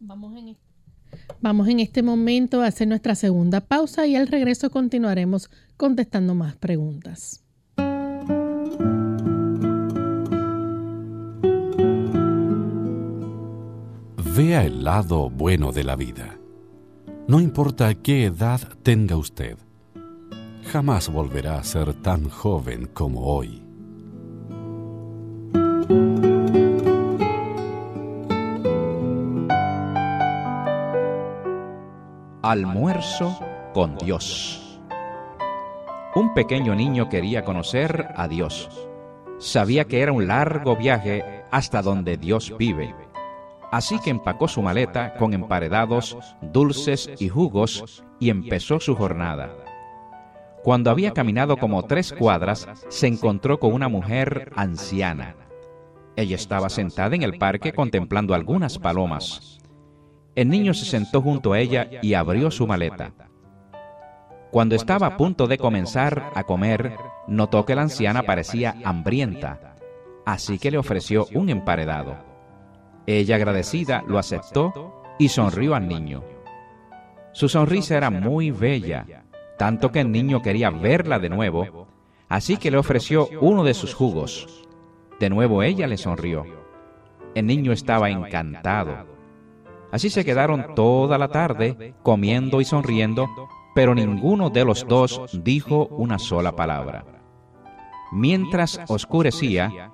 [0.00, 0.48] Vamos en
[1.40, 6.56] Vamos en este momento a hacer nuestra segunda pausa y al regreso continuaremos contestando más
[6.56, 7.42] preguntas.
[14.36, 16.38] Vea el lado bueno de la vida.
[17.28, 19.58] No importa qué edad tenga usted,
[20.64, 23.61] jamás volverá a ser tan joven como hoy.
[32.44, 33.38] Almuerzo
[33.72, 34.80] con Dios.
[36.16, 38.68] Un pequeño niño quería conocer a Dios.
[39.38, 42.96] Sabía que era un largo viaje hasta donde Dios vive.
[43.70, 49.54] Así que empacó su maleta con emparedados, dulces y jugos y empezó su jornada.
[50.64, 55.36] Cuando había caminado como tres cuadras, se encontró con una mujer anciana.
[56.16, 59.61] Ella estaba sentada en el parque contemplando algunas palomas.
[60.34, 63.12] El niño se sentó junto a ella y abrió su maleta.
[64.50, 69.76] Cuando estaba a punto de comenzar a comer, notó que la anciana parecía hambrienta,
[70.24, 72.16] así que le ofreció un emparedado.
[73.06, 76.22] Ella agradecida lo aceptó y sonrió al niño.
[77.32, 79.24] Su sonrisa era muy bella,
[79.58, 81.88] tanto que el niño quería verla de nuevo,
[82.28, 84.66] así que le ofreció uno de sus jugos.
[85.20, 86.44] De nuevo ella le sonrió.
[87.34, 89.11] El niño estaba encantado
[89.92, 93.28] Así se quedaron toda la tarde comiendo y sonriendo,
[93.74, 97.04] pero ninguno de los dos dijo una sola palabra.
[98.10, 99.90] Mientras oscurecía,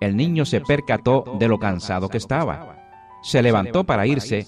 [0.00, 2.76] el niño se percató de lo cansado que estaba.
[3.22, 4.46] Se levantó para irse,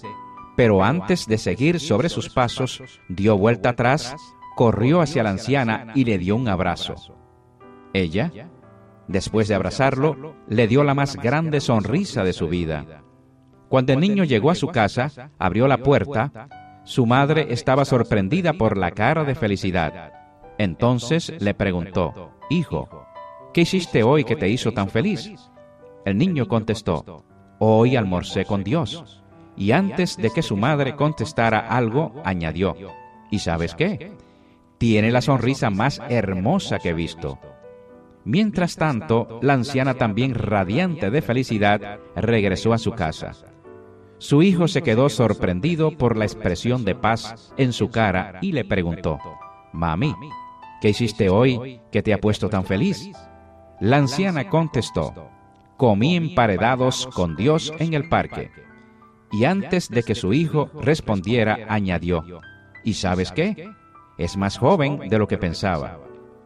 [0.56, 4.14] pero antes de seguir sobre sus pasos, dio vuelta atrás,
[4.54, 6.94] corrió hacia la anciana y le dio un abrazo.
[7.92, 8.50] Ella,
[9.08, 13.02] después de abrazarlo, le dio la más grande sonrisa de su vida.
[13.68, 16.48] Cuando el niño llegó a su casa, abrió la puerta,
[16.84, 20.12] su madre estaba sorprendida por la cara de felicidad.
[20.58, 22.88] Entonces le preguntó, Hijo,
[23.52, 25.32] ¿qué hiciste hoy que te hizo tan feliz?
[26.04, 27.24] El niño contestó,
[27.58, 29.22] Hoy almorcé con Dios.
[29.56, 32.76] Y antes de que su madre contestara algo, añadió,
[33.30, 34.12] ¿y sabes qué?
[34.78, 37.38] Tiene la sonrisa más hermosa que he visto.
[38.24, 43.32] Mientras tanto, la anciana también radiante de felicidad regresó a su casa.
[44.18, 48.64] Su hijo se quedó sorprendido por la expresión de paz en su cara y le
[48.64, 49.18] preguntó,
[49.72, 50.14] Mami,
[50.80, 53.10] ¿qué hiciste hoy que te ha puesto tan feliz?
[53.78, 55.28] La anciana contestó,
[55.76, 58.50] comí emparedados con Dios en el parque.
[59.32, 62.24] Y antes de que su hijo respondiera, añadió,
[62.84, 63.68] ¿y sabes qué?
[64.16, 65.98] Es más joven de lo que pensaba.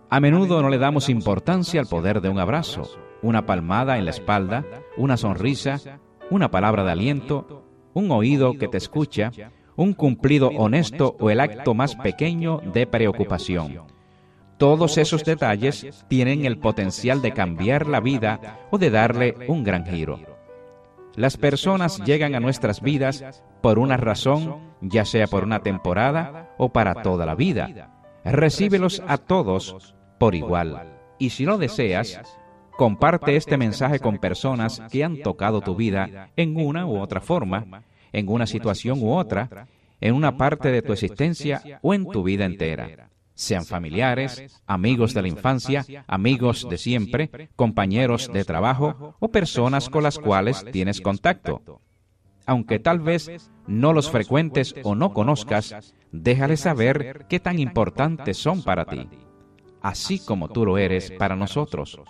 [0.08, 2.90] A menudo no le damos importancia al poder de un abrazo,
[3.22, 4.64] una palmada en la espalda,
[4.96, 6.00] una sonrisa,
[6.30, 7.59] una palabra de aliento,
[7.94, 9.32] un oído que te escucha,
[9.76, 13.82] un cumplido honesto o el acto más pequeño de preocupación.
[14.58, 19.86] Todos esos detalles tienen el potencial de cambiar la vida o de darle un gran
[19.86, 20.20] giro.
[21.16, 26.68] Las personas llegan a nuestras vidas por una razón, ya sea por una temporada o
[26.68, 27.90] para toda la vida.
[28.24, 30.98] Recíbelos a todos por igual.
[31.18, 32.20] Y si lo deseas,
[32.80, 37.82] Comparte este mensaje con personas que han tocado tu vida en una u otra forma,
[38.10, 39.68] en una situación u otra,
[40.00, 43.10] en una parte de tu existencia o en tu vida entera.
[43.34, 50.02] sean familiares, amigos de la infancia, amigos de siempre, compañeros de trabajo o personas con
[50.02, 51.82] las cuales tienes contacto.
[52.46, 58.62] Aunque tal vez no los frecuentes o no conozcas, déjale saber qué tan importantes son
[58.62, 59.06] para ti,
[59.82, 62.00] así como tú lo eres para nosotros.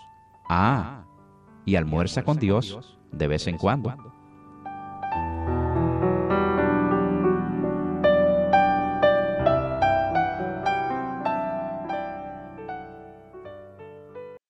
[0.53, 1.07] Ah,
[1.65, 3.95] y almuerza con Dios de vez en cuando.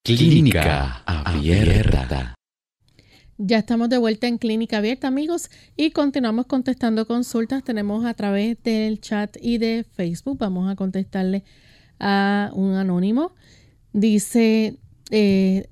[0.03, 2.35] Clínica Abierta.
[3.37, 7.63] Ya estamos de vuelta en Clínica Abierta, amigos, y continuamos contestando consultas.
[7.63, 10.39] Tenemos a través del chat y de Facebook.
[10.39, 11.45] Vamos a contestarle
[11.99, 13.35] a un anónimo.
[13.93, 14.79] Dice,
[15.11, 15.70] eh,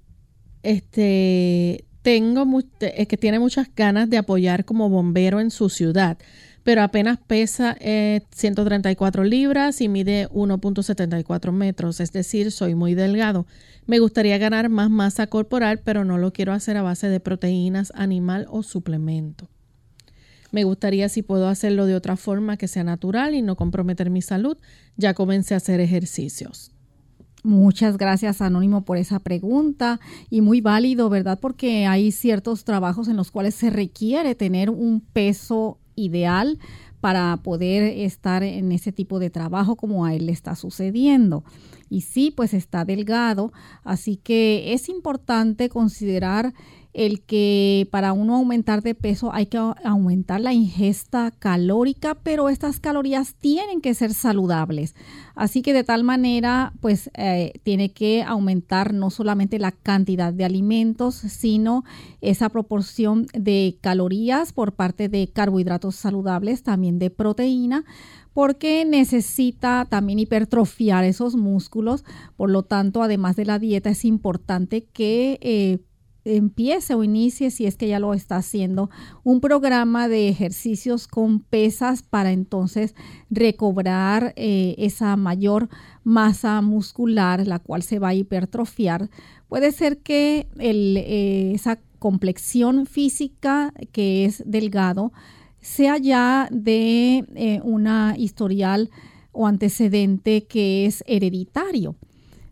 [0.62, 2.46] este, tengo,
[2.80, 6.18] es que tiene muchas ganas de apoyar como bombero en su ciudad
[6.68, 13.46] pero apenas pesa 134 eh, libras y mide 1.74 metros, es decir, soy muy delgado.
[13.86, 17.90] Me gustaría ganar más masa corporal, pero no lo quiero hacer a base de proteínas
[17.94, 19.48] animal o suplemento.
[20.50, 24.20] Me gustaría si puedo hacerlo de otra forma que sea natural y no comprometer mi
[24.20, 24.58] salud.
[24.98, 26.72] Ya comencé a hacer ejercicios.
[27.44, 31.38] Muchas gracias Anónimo por esa pregunta y muy válido, ¿verdad?
[31.40, 36.58] Porque hay ciertos trabajos en los cuales se requiere tener un peso ideal
[37.00, 41.44] para poder estar en ese tipo de trabajo como a él le está sucediendo.
[41.88, 43.52] Y sí, pues está delgado,
[43.84, 46.52] así que es importante considerar
[46.98, 52.80] el que para uno aumentar de peso hay que aumentar la ingesta calórica, pero estas
[52.80, 54.96] calorías tienen que ser saludables.
[55.36, 60.44] Así que de tal manera, pues eh, tiene que aumentar no solamente la cantidad de
[60.44, 61.84] alimentos, sino
[62.20, 67.84] esa proporción de calorías por parte de carbohidratos saludables, también de proteína
[68.34, 72.04] porque necesita también hipertrofiar esos músculos.
[72.36, 75.78] Por lo tanto, además de la dieta, es importante que eh,
[76.24, 78.90] empiece o inicie, si es que ya lo está haciendo,
[79.24, 82.94] un programa de ejercicios con pesas para entonces
[83.30, 85.68] recobrar eh, esa mayor
[86.04, 89.10] masa muscular, la cual se va a hipertrofiar.
[89.48, 95.12] Puede ser que eh, esa complexión física que es delgado
[95.60, 98.90] sea ya de eh, una historial
[99.32, 101.96] o antecedente que es hereditario.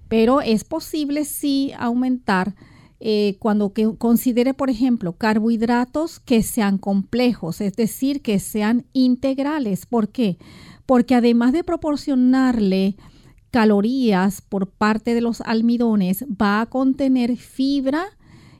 [0.08, 2.54] Pero es posible sí aumentar
[3.00, 9.86] eh, cuando que considere, por ejemplo, carbohidratos que sean complejos, es decir, que sean integrales.
[9.86, 10.38] ¿Por qué?
[10.86, 12.96] Porque además de proporcionarle
[13.50, 18.04] calorías por parte de los almidones, va a contener fibra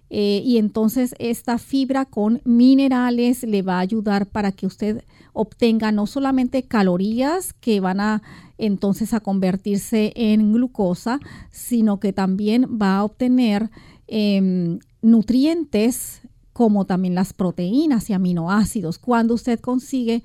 [0.09, 5.93] eh, y entonces esta fibra con minerales le va a ayudar para que usted obtenga
[5.93, 8.23] no solamente calorías que van a
[8.57, 11.21] entonces a convertirse en glucosa,
[11.51, 13.71] sino que también va a obtener
[14.09, 20.23] Em, nutrientes como también las proteínas y aminoácidos cuando usted consigue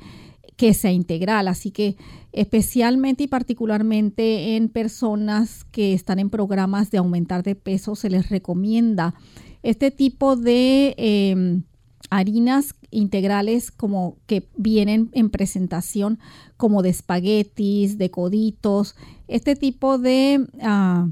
[0.56, 1.48] que sea integral.
[1.48, 1.98] Así que
[2.32, 8.30] especialmente y particularmente en personas que están en programas de aumentar de peso, se les
[8.30, 9.16] recomienda
[9.64, 11.64] este tipo de em,
[12.10, 16.20] harinas integrales como que vienen en presentación
[16.58, 18.96] como de espaguetis, de coditos,
[19.28, 21.10] este tipo de ah,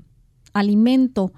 [0.54, 1.34] alimento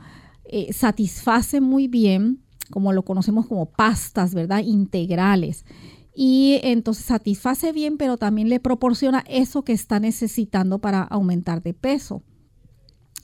[0.51, 4.63] eh, satisface muy bien, como lo conocemos como pastas, ¿verdad?
[4.63, 5.65] Integrales.
[6.13, 11.73] Y entonces satisface bien, pero también le proporciona eso que está necesitando para aumentar de
[11.73, 12.21] peso.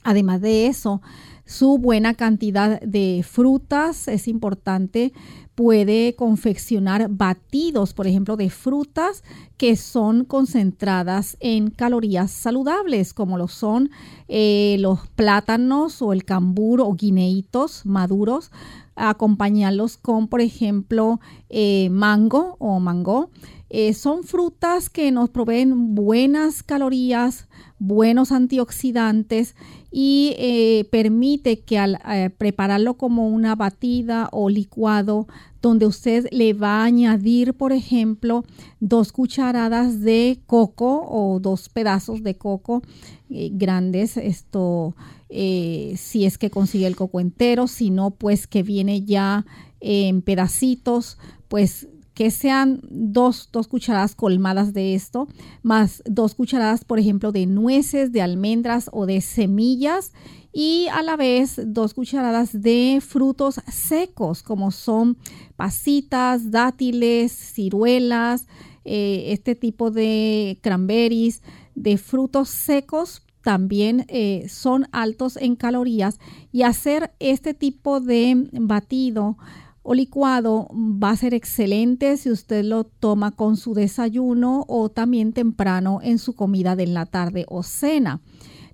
[0.02, 1.02] Además de eso,
[1.44, 5.12] su buena cantidad de frutas es importante
[5.58, 9.24] puede confeccionar batidos, por ejemplo, de frutas
[9.56, 13.90] que son concentradas en calorías saludables, como lo son
[14.28, 18.52] eh, los plátanos o el cambur o guineitos maduros,
[18.94, 21.18] acompañarlos con, por ejemplo,
[21.48, 23.30] eh, mango o mango.
[23.68, 27.48] Eh, son frutas que nos proveen buenas calorías,
[27.80, 29.56] buenos antioxidantes
[29.90, 35.26] y eh, permite que al eh, prepararlo como una batida o licuado,
[35.62, 38.44] donde usted le va a añadir, por ejemplo,
[38.80, 42.82] dos cucharadas de coco o dos pedazos de coco
[43.30, 44.94] eh, grandes, esto
[45.30, 49.44] si es que consigue el coco entero, si no, pues que viene ya
[49.78, 51.18] en pedacitos,
[51.48, 51.86] pues
[52.18, 55.28] que sean dos, dos, cucharadas colmadas de esto,
[55.62, 60.12] más dos cucharadas, por ejemplo, de nueces, de almendras o de semillas
[60.52, 65.16] y a la vez dos cucharadas de frutos secos como son
[65.54, 68.48] pasitas, dátiles, ciruelas,
[68.84, 71.40] eh, este tipo de cranberries,
[71.76, 76.18] de frutos secos también eh, son altos en calorías
[76.50, 79.36] y hacer este tipo de batido
[79.82, 85.32] o licuado va a ser excelente si usted lo toma con su desayuno o también
[85.32, 88.20] temprano en su comida de la tarde o cena.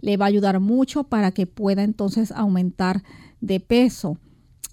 [0.00, 3.02] Le va a ayudar mucho para que pueda entonces aumentar
[3.40, 4.18] de peso.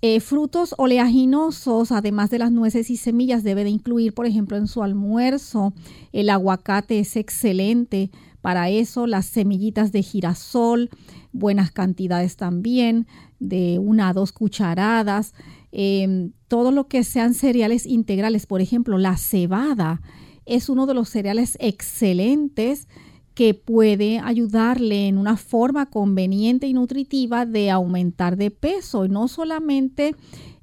[0.04, 4.66] Eh, frutos oleaginosos, además de las nueces y semillas, debe de incluir, por ejemplo, en
[4.68, 5.74] su almuerzo.
[6.12, 8.10] El aguacate es excelente
[8.42, 9.06] para eso.
[9.06, 10.90] Las semillitas de girasol,
[11.34, 13.06] buenas cantidades también,
[13.40, 15.36] de una a dos cucharadas.
[15.72, 20.02] Em, todo lo que sean cereales integrales, por ejemplo, la cebada
[20.46, 22.88] es uno de los cereales excelentes
[23.34, 29.06] que puede ayudarle en una forma conveniente y nutritiva de aumentar de peso.
[29.06, 30.16] Y no solamente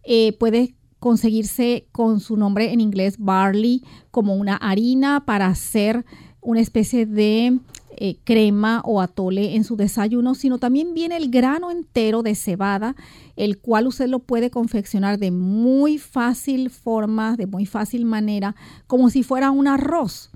[0.05, 6.05] eh, puede conseguirse con su nombre en inglés barley como una harina para hacer
[6.41, 7.59] una especie de
[8.01, 12.95] eh, crema o atole en su desayuno, sino también viene el grano entero de cebada,
[13.37, 18.55] el cual usted lo puede confeccionar de muy fácil forma, de muy fácil manera,
[18.87, 20.31] como si fuera un arroz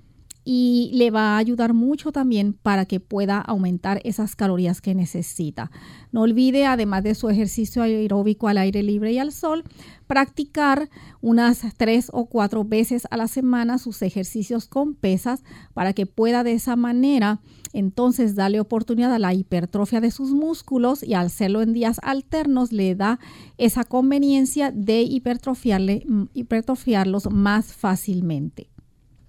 [0.45, 5.71] y le va a ayudar mucho también para que pueda aumentar esas calorías que necesita.
[6.11, 9.65] No olvide, además de su ejercicio aeróbico al aire libre y al sol,
[10.07, 10.91] practicar
[11.21, 16.45] unas tres o cuatro veces a la semana sus ejercicios con pesas para que pueda
[16.45, 17.41] de esa manera
[17.73, 22.73] entonces darle oportunidad a la hipertrofia de sus músculos y al hacerlo en días alternos
[22.73, 23.19] le da
[23.57, 28.72] esa conveniencia de hipertrofiarle, hipertrofiarlos más fácilmente.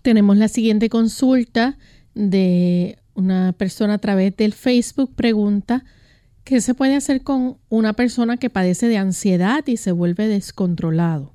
[0.03, 1.77] Tenemos la siguiente consulta
[2.13, 5.15] de una persona a través del Facebook.
[5.15, 5.85] Pregunta,
[6.43, 11.31] ¿qué se puede hacer con una persona que padece de ansiedad y se vuelve descontrolado?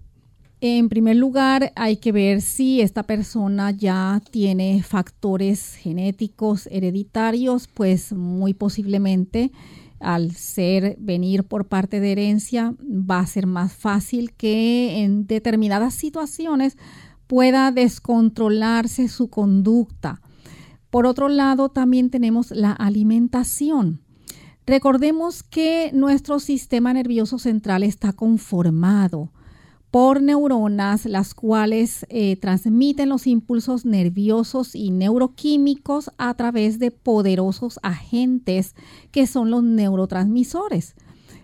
[0.60, 8.12] En primer lugar, hay que ver si esta persona ya tiene factores genéticos hereditarios, pues
[8.12, 9.50] muy posiblemente
[9.98, 15.94] al ser venir por parte de herencia va a ser más fácil que en determinadas
[15.94, 16.76] situaciones
[17.28, 20.20] pueda descontrolarse su conducta.
[20.90, 24.00] Por otro lado, también tenemos la alimentación.
[24.66, 29.30] Recordemos que nuestro sistema nervioso central está conformado
[29.90, 37.78] por neuronas, las cuales eh, transmiten los impulsos nerviosos y neuroquímicos a través de poderosos
[37.82, 38.74] agentes
[39.10, 40.94] que son los neurotransmisores.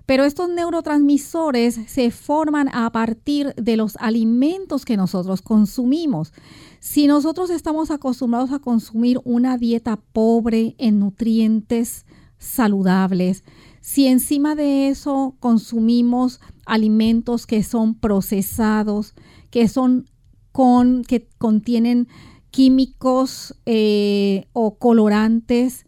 [0.07, 6.33] Pero estos neurotransmisores se forman a partir de los alimentos que nosotros consumimos.
[6.79, 12.05] Si nosotros estamos acostumbrados a consumir una dieta pobre en nutrientes
[12.37, 13.45] saludables,
[13.81, 19.15] si encima de eso consumimos alimentos que son procesados,
[19.51, 20.11] que son
[20.53, 22.09] con, que contienen
[22.51, 25.87] químicos eh, o colorantes,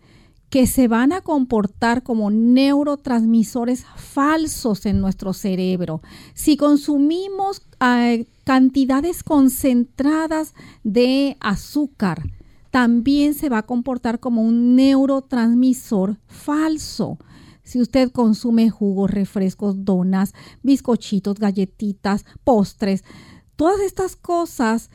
[0.51, 6.03] que se van a comportar como neurotransmisores falsos en nuestro cerebro.
[6.35, 12.23] Si consumimos eh, cantidades concentradas de azúcar,
[12.71, 17.19] también se va a comportar como un neurotransmisor falso.
[17.63, 23.03] Si usted consume jugos, refrescos, donas, bizcochitos, galletitas, postres,
[23.57, 24.91] todas estas cosas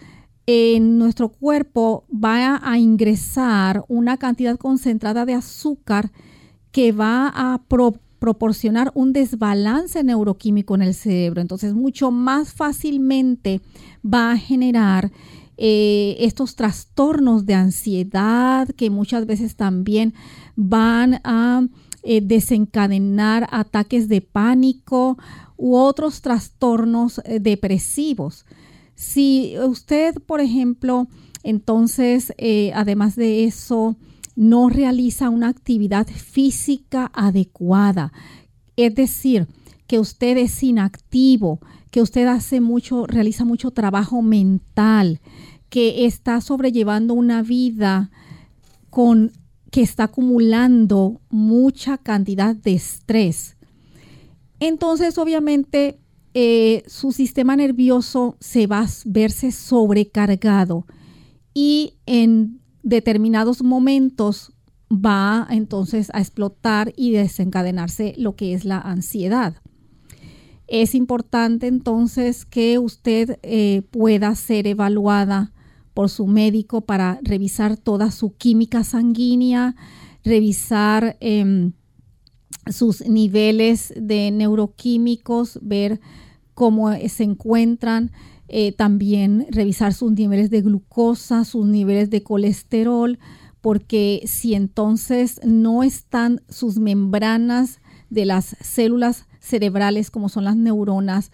[0.46, 6.12] en nuestro cuerpo va a ingresar una cantidad concentrada de azúcar
[6.72, 7.62] que va a
[8.20, 11.42] proporcionar un desbalance neuroquímico en el cerebro.
[11.42, 13.62] Entonces, mucho más fácilmente
[14.04, 15.12] va a generar
[15.58, 20.14] eh, estos trastornos de ansiedad que muchas veces también
[20.56, 21.68] van a
[22.04, 25.18] eh, desencadenar ataques de pánico
[25.58, 28.46] u otros trastornos eh, depresivos.
[28.96, 31.08] Si usted, por ejemplo,
[31.44, 33.98] entonces, eh, además de eso,
[34.36, 38.14] no realiza una actividad física adecuada,
[38.76, 39.48] es decir,
[39.88, 41.60] que usted es inactivo,
[41.92, 45.20] que usted hace mucho, realiza mucho trabajo mental,
[45.70, 48.12] que está sobrellevando una vida
[48.90, 49.32] con
[49.72, 53.58] que está acumulando mucha cantidad de estrés.
[54.60, 56.01] Entonces, obviamente,
[56.34, 60.86] eh, su sistema nervioso se va a verse sobrecargado
[61.54, 64.54] y en determinados momentos
[64.92, 69.56] va entonces a explotar y desencadenarse lo que es la ansiedad.
[70.68, 75.52] Es importante entonces que usted eh, pueda ser evaluada
[75.94, 79.76] por su médico para revisar toda su química sanguínea,
[80.24, 81.74] revisar em,
[82.72, 86.00] sus niveles de neuroquímicos, ver
[86.54, 88.12] cómo se encuentran,
[88.48, 93.18] eh, también revisar sus niveles de glucosa, sus niveles de colesterol,
[93.62, 97.80] porque si entonces no están sus membranas
[98.10, 101.32] de las células cerebrales como son las neuronas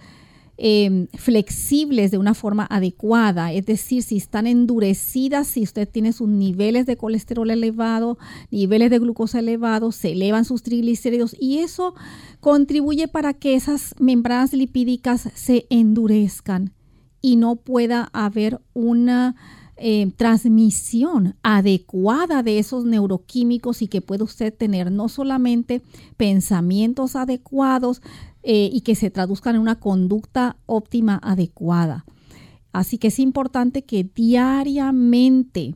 [0.57, 6.27] em, flexibles de una forma adecuada, es decir, si están endurecidas, si usted tiene sus
[6.27, 8.17] niveles de colesterol elevado,
[8.51, 11.93] niveles de glucosa elevados, se elevan sus triglicéridos y eso
[12.39, 16.73] contribuye para que esas membranas lipídicas se endurezcan
[17.21, 19.35] y no pueda haber una
[19.79, 25.83] eh, transmisión adecuada de esos neuroquímicos y que pueda usted tener no solamente
[26.17, 28.01] pensamientos adecuados
[28.43, 32.05] eh, y que se traduzcan en una conducta óptima adecuada.
[32.71, 35.75] Así que es importante que diariamente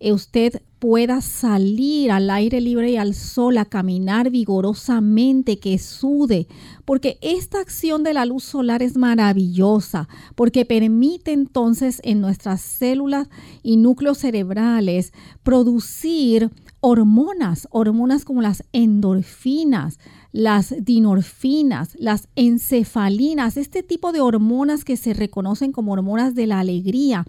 [0.00, 6.48] eh, usted pueda salir al aire libre y al sol a caminar vigorosamente, que sude,
[6.84, 13.28] porque esta acción de la luz solar es maravillosa, porque permite entonces en nuestras células
[13.62, 15.12] y núcleos cerebrales
[15.44, 20.00] producir hormonas, hormonas como las endorfinas,
[20.32, 26.60] las dinorfinas, las encefalinas, este tipo de hormonas que se reconocen como hormonas de la
[26.60, 27.24] alegría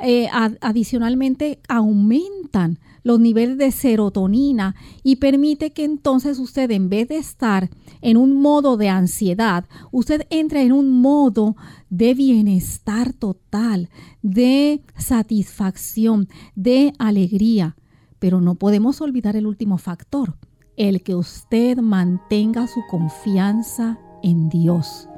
[0.00, 0.28] eh,
[0.60, 7.70] adicionalmente aumentan los niveles de serotonina y permite que entonces usted en vez de estar
[8.00, 11.56] en un modo de ansiedad, usted entre en un modo
[11.90, 13.88] de bienestar total,
[14.22, 17.76] de satisfacción, de alegría.
[18.18, 20.36] Pero no podemos olvidar el último factor,
[20.76, 25.08] el que usted mantenga su confianza en Dios.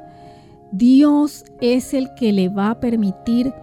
[0.71, 3.53] Dios es el que le va a permitir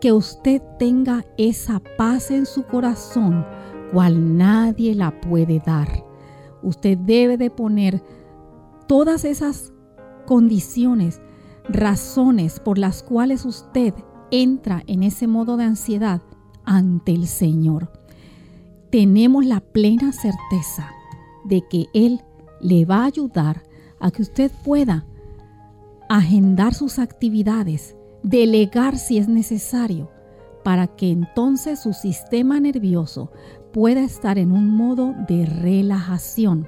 [0.00, 3.46] que usted tenga esa paz en su corazón,
[3.92, 6.04] cual nadie la puede dar.
[6.62, 8.02] Usted debe de poner
[8.88, 9.72] todas esas
[10.26, 11.20] condiciones,
[11.68, 13.94] razones por las cuales usted
[14.30, 16.22] entra en ese modo de ansiedad
[16.64, 17.92] ante el Señor.
[18.90, 20.90] Tenemos la plena certeza
[21.46, 22.20] de que Él
[22.60, 23.62] le va a ayudar
[24.00, 25.06] a que usted pueda
[26.08, 30.10] agendar sus actividades delegar si es necesario,
[30.64, 33.30] para que entonces su sistema nervioso
[33.72, 36.66] pueda estar en un modo de relajación.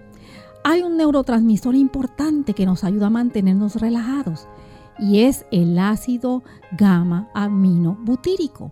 [0.62, 4.46] Hay un neurotransmisor importante que nos ayuda a mantenernos relajados
[5.00, 6.44] y es el ácido
[6.76, 8.70] gamma amino butírico.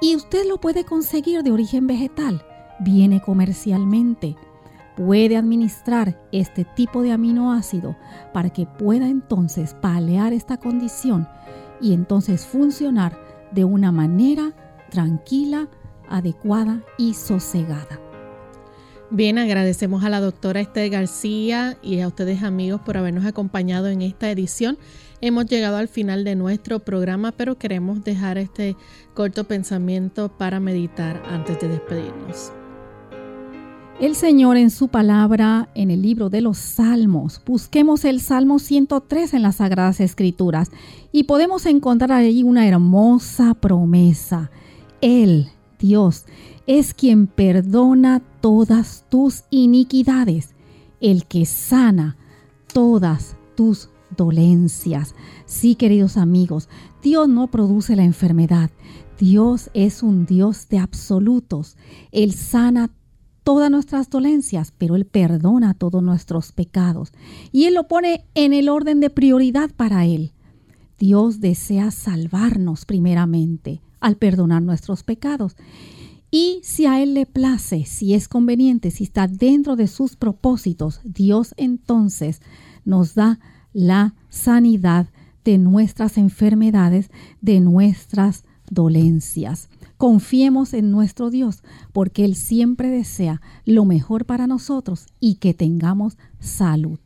[0.00, 2.42] Y usted lo puede conseguir de origen vegetal,
[2.80, 4.36] viene comercialmente.
[4.96, 7.96] Puede administrar este tipo de aminoácido
[8.32, 11.28] para que pueda entonces palear esta condición
[11.80, 13.18] y entonces funcionar
[13.52, 14.52] de una manera
[14.90, 15.68] tranquila,
[16.08, 18.00] adecuada y sosegada.
[19.10, 24.02] Bien, agradecemos a la doctora Esther García y a ustedes amigos por habernos acompañado en
[24.02, 24.78] esta edición.
[25.20, 28.76] Hemos llegado al final de nuestro programa, pero queremos dejar este
[29.14, 32.52] corto pensamiento para meditar antes de despedirnos.
[34.00, 37.40] El Señor en su palabra en el libro de los Salmos.
[37.46, 40.72] Busquemos el Salmo 103 en las Sagradas Escrituras
[41.12, 44.50] y podemos encontrar ahí una hermosa promesa.
[45.00, 46.24] Él, Dios,
[46.66, 50.54] es quien perdona todas tus iniquidades,
[51.00, 52.16] el que sana
[52.72, 55.14] todas tus dolencias.
[55.46, 56.68] Sí, queridos amigos,
[57.00, 58.70] Dios no produce la enfermedad.
[59.20, 61.76] Dios es un Dios de absolutos.
[62.10, 62.90] Él sana
[63.44, 67.12] todas nuestras dolencias, pero Él perdona todos nuestros pecados.
[67.52, 70.32] Y Él lo pone en el orden de prioridad para Él.
[70.98, 75.56] Dios desea salvarnos primeramente al perdonar nuestros pecados.
[76.30, 81.00] Y si a Él le place, si es conveniente, si está dentro de sus propósitos,
[81.04, 82.40] Dios entonces
[82.84, 83.38] nos da
[83.72, 85.08] la sanidad
[85.44, 89.68] de nuestras enfermedades, de nuestras dolencias.
[90.04, 91.62] Confiemos en nuestro Dios,
[91.94, 96.98] porque Él siempre desea lo mejor para nosotros y que tengamos salud.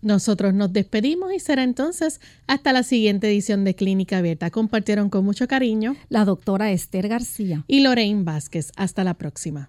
[0.00, 4.50] Nosotros nos despedimos y será entonces hasta la siguiente edición de Clínica Abierta.
[4.50, 8.72] Compartieron con mucho cariño la doctora Esther García y Lorraine Vázquez.
[8.74, 9.68] Hasta la próxima.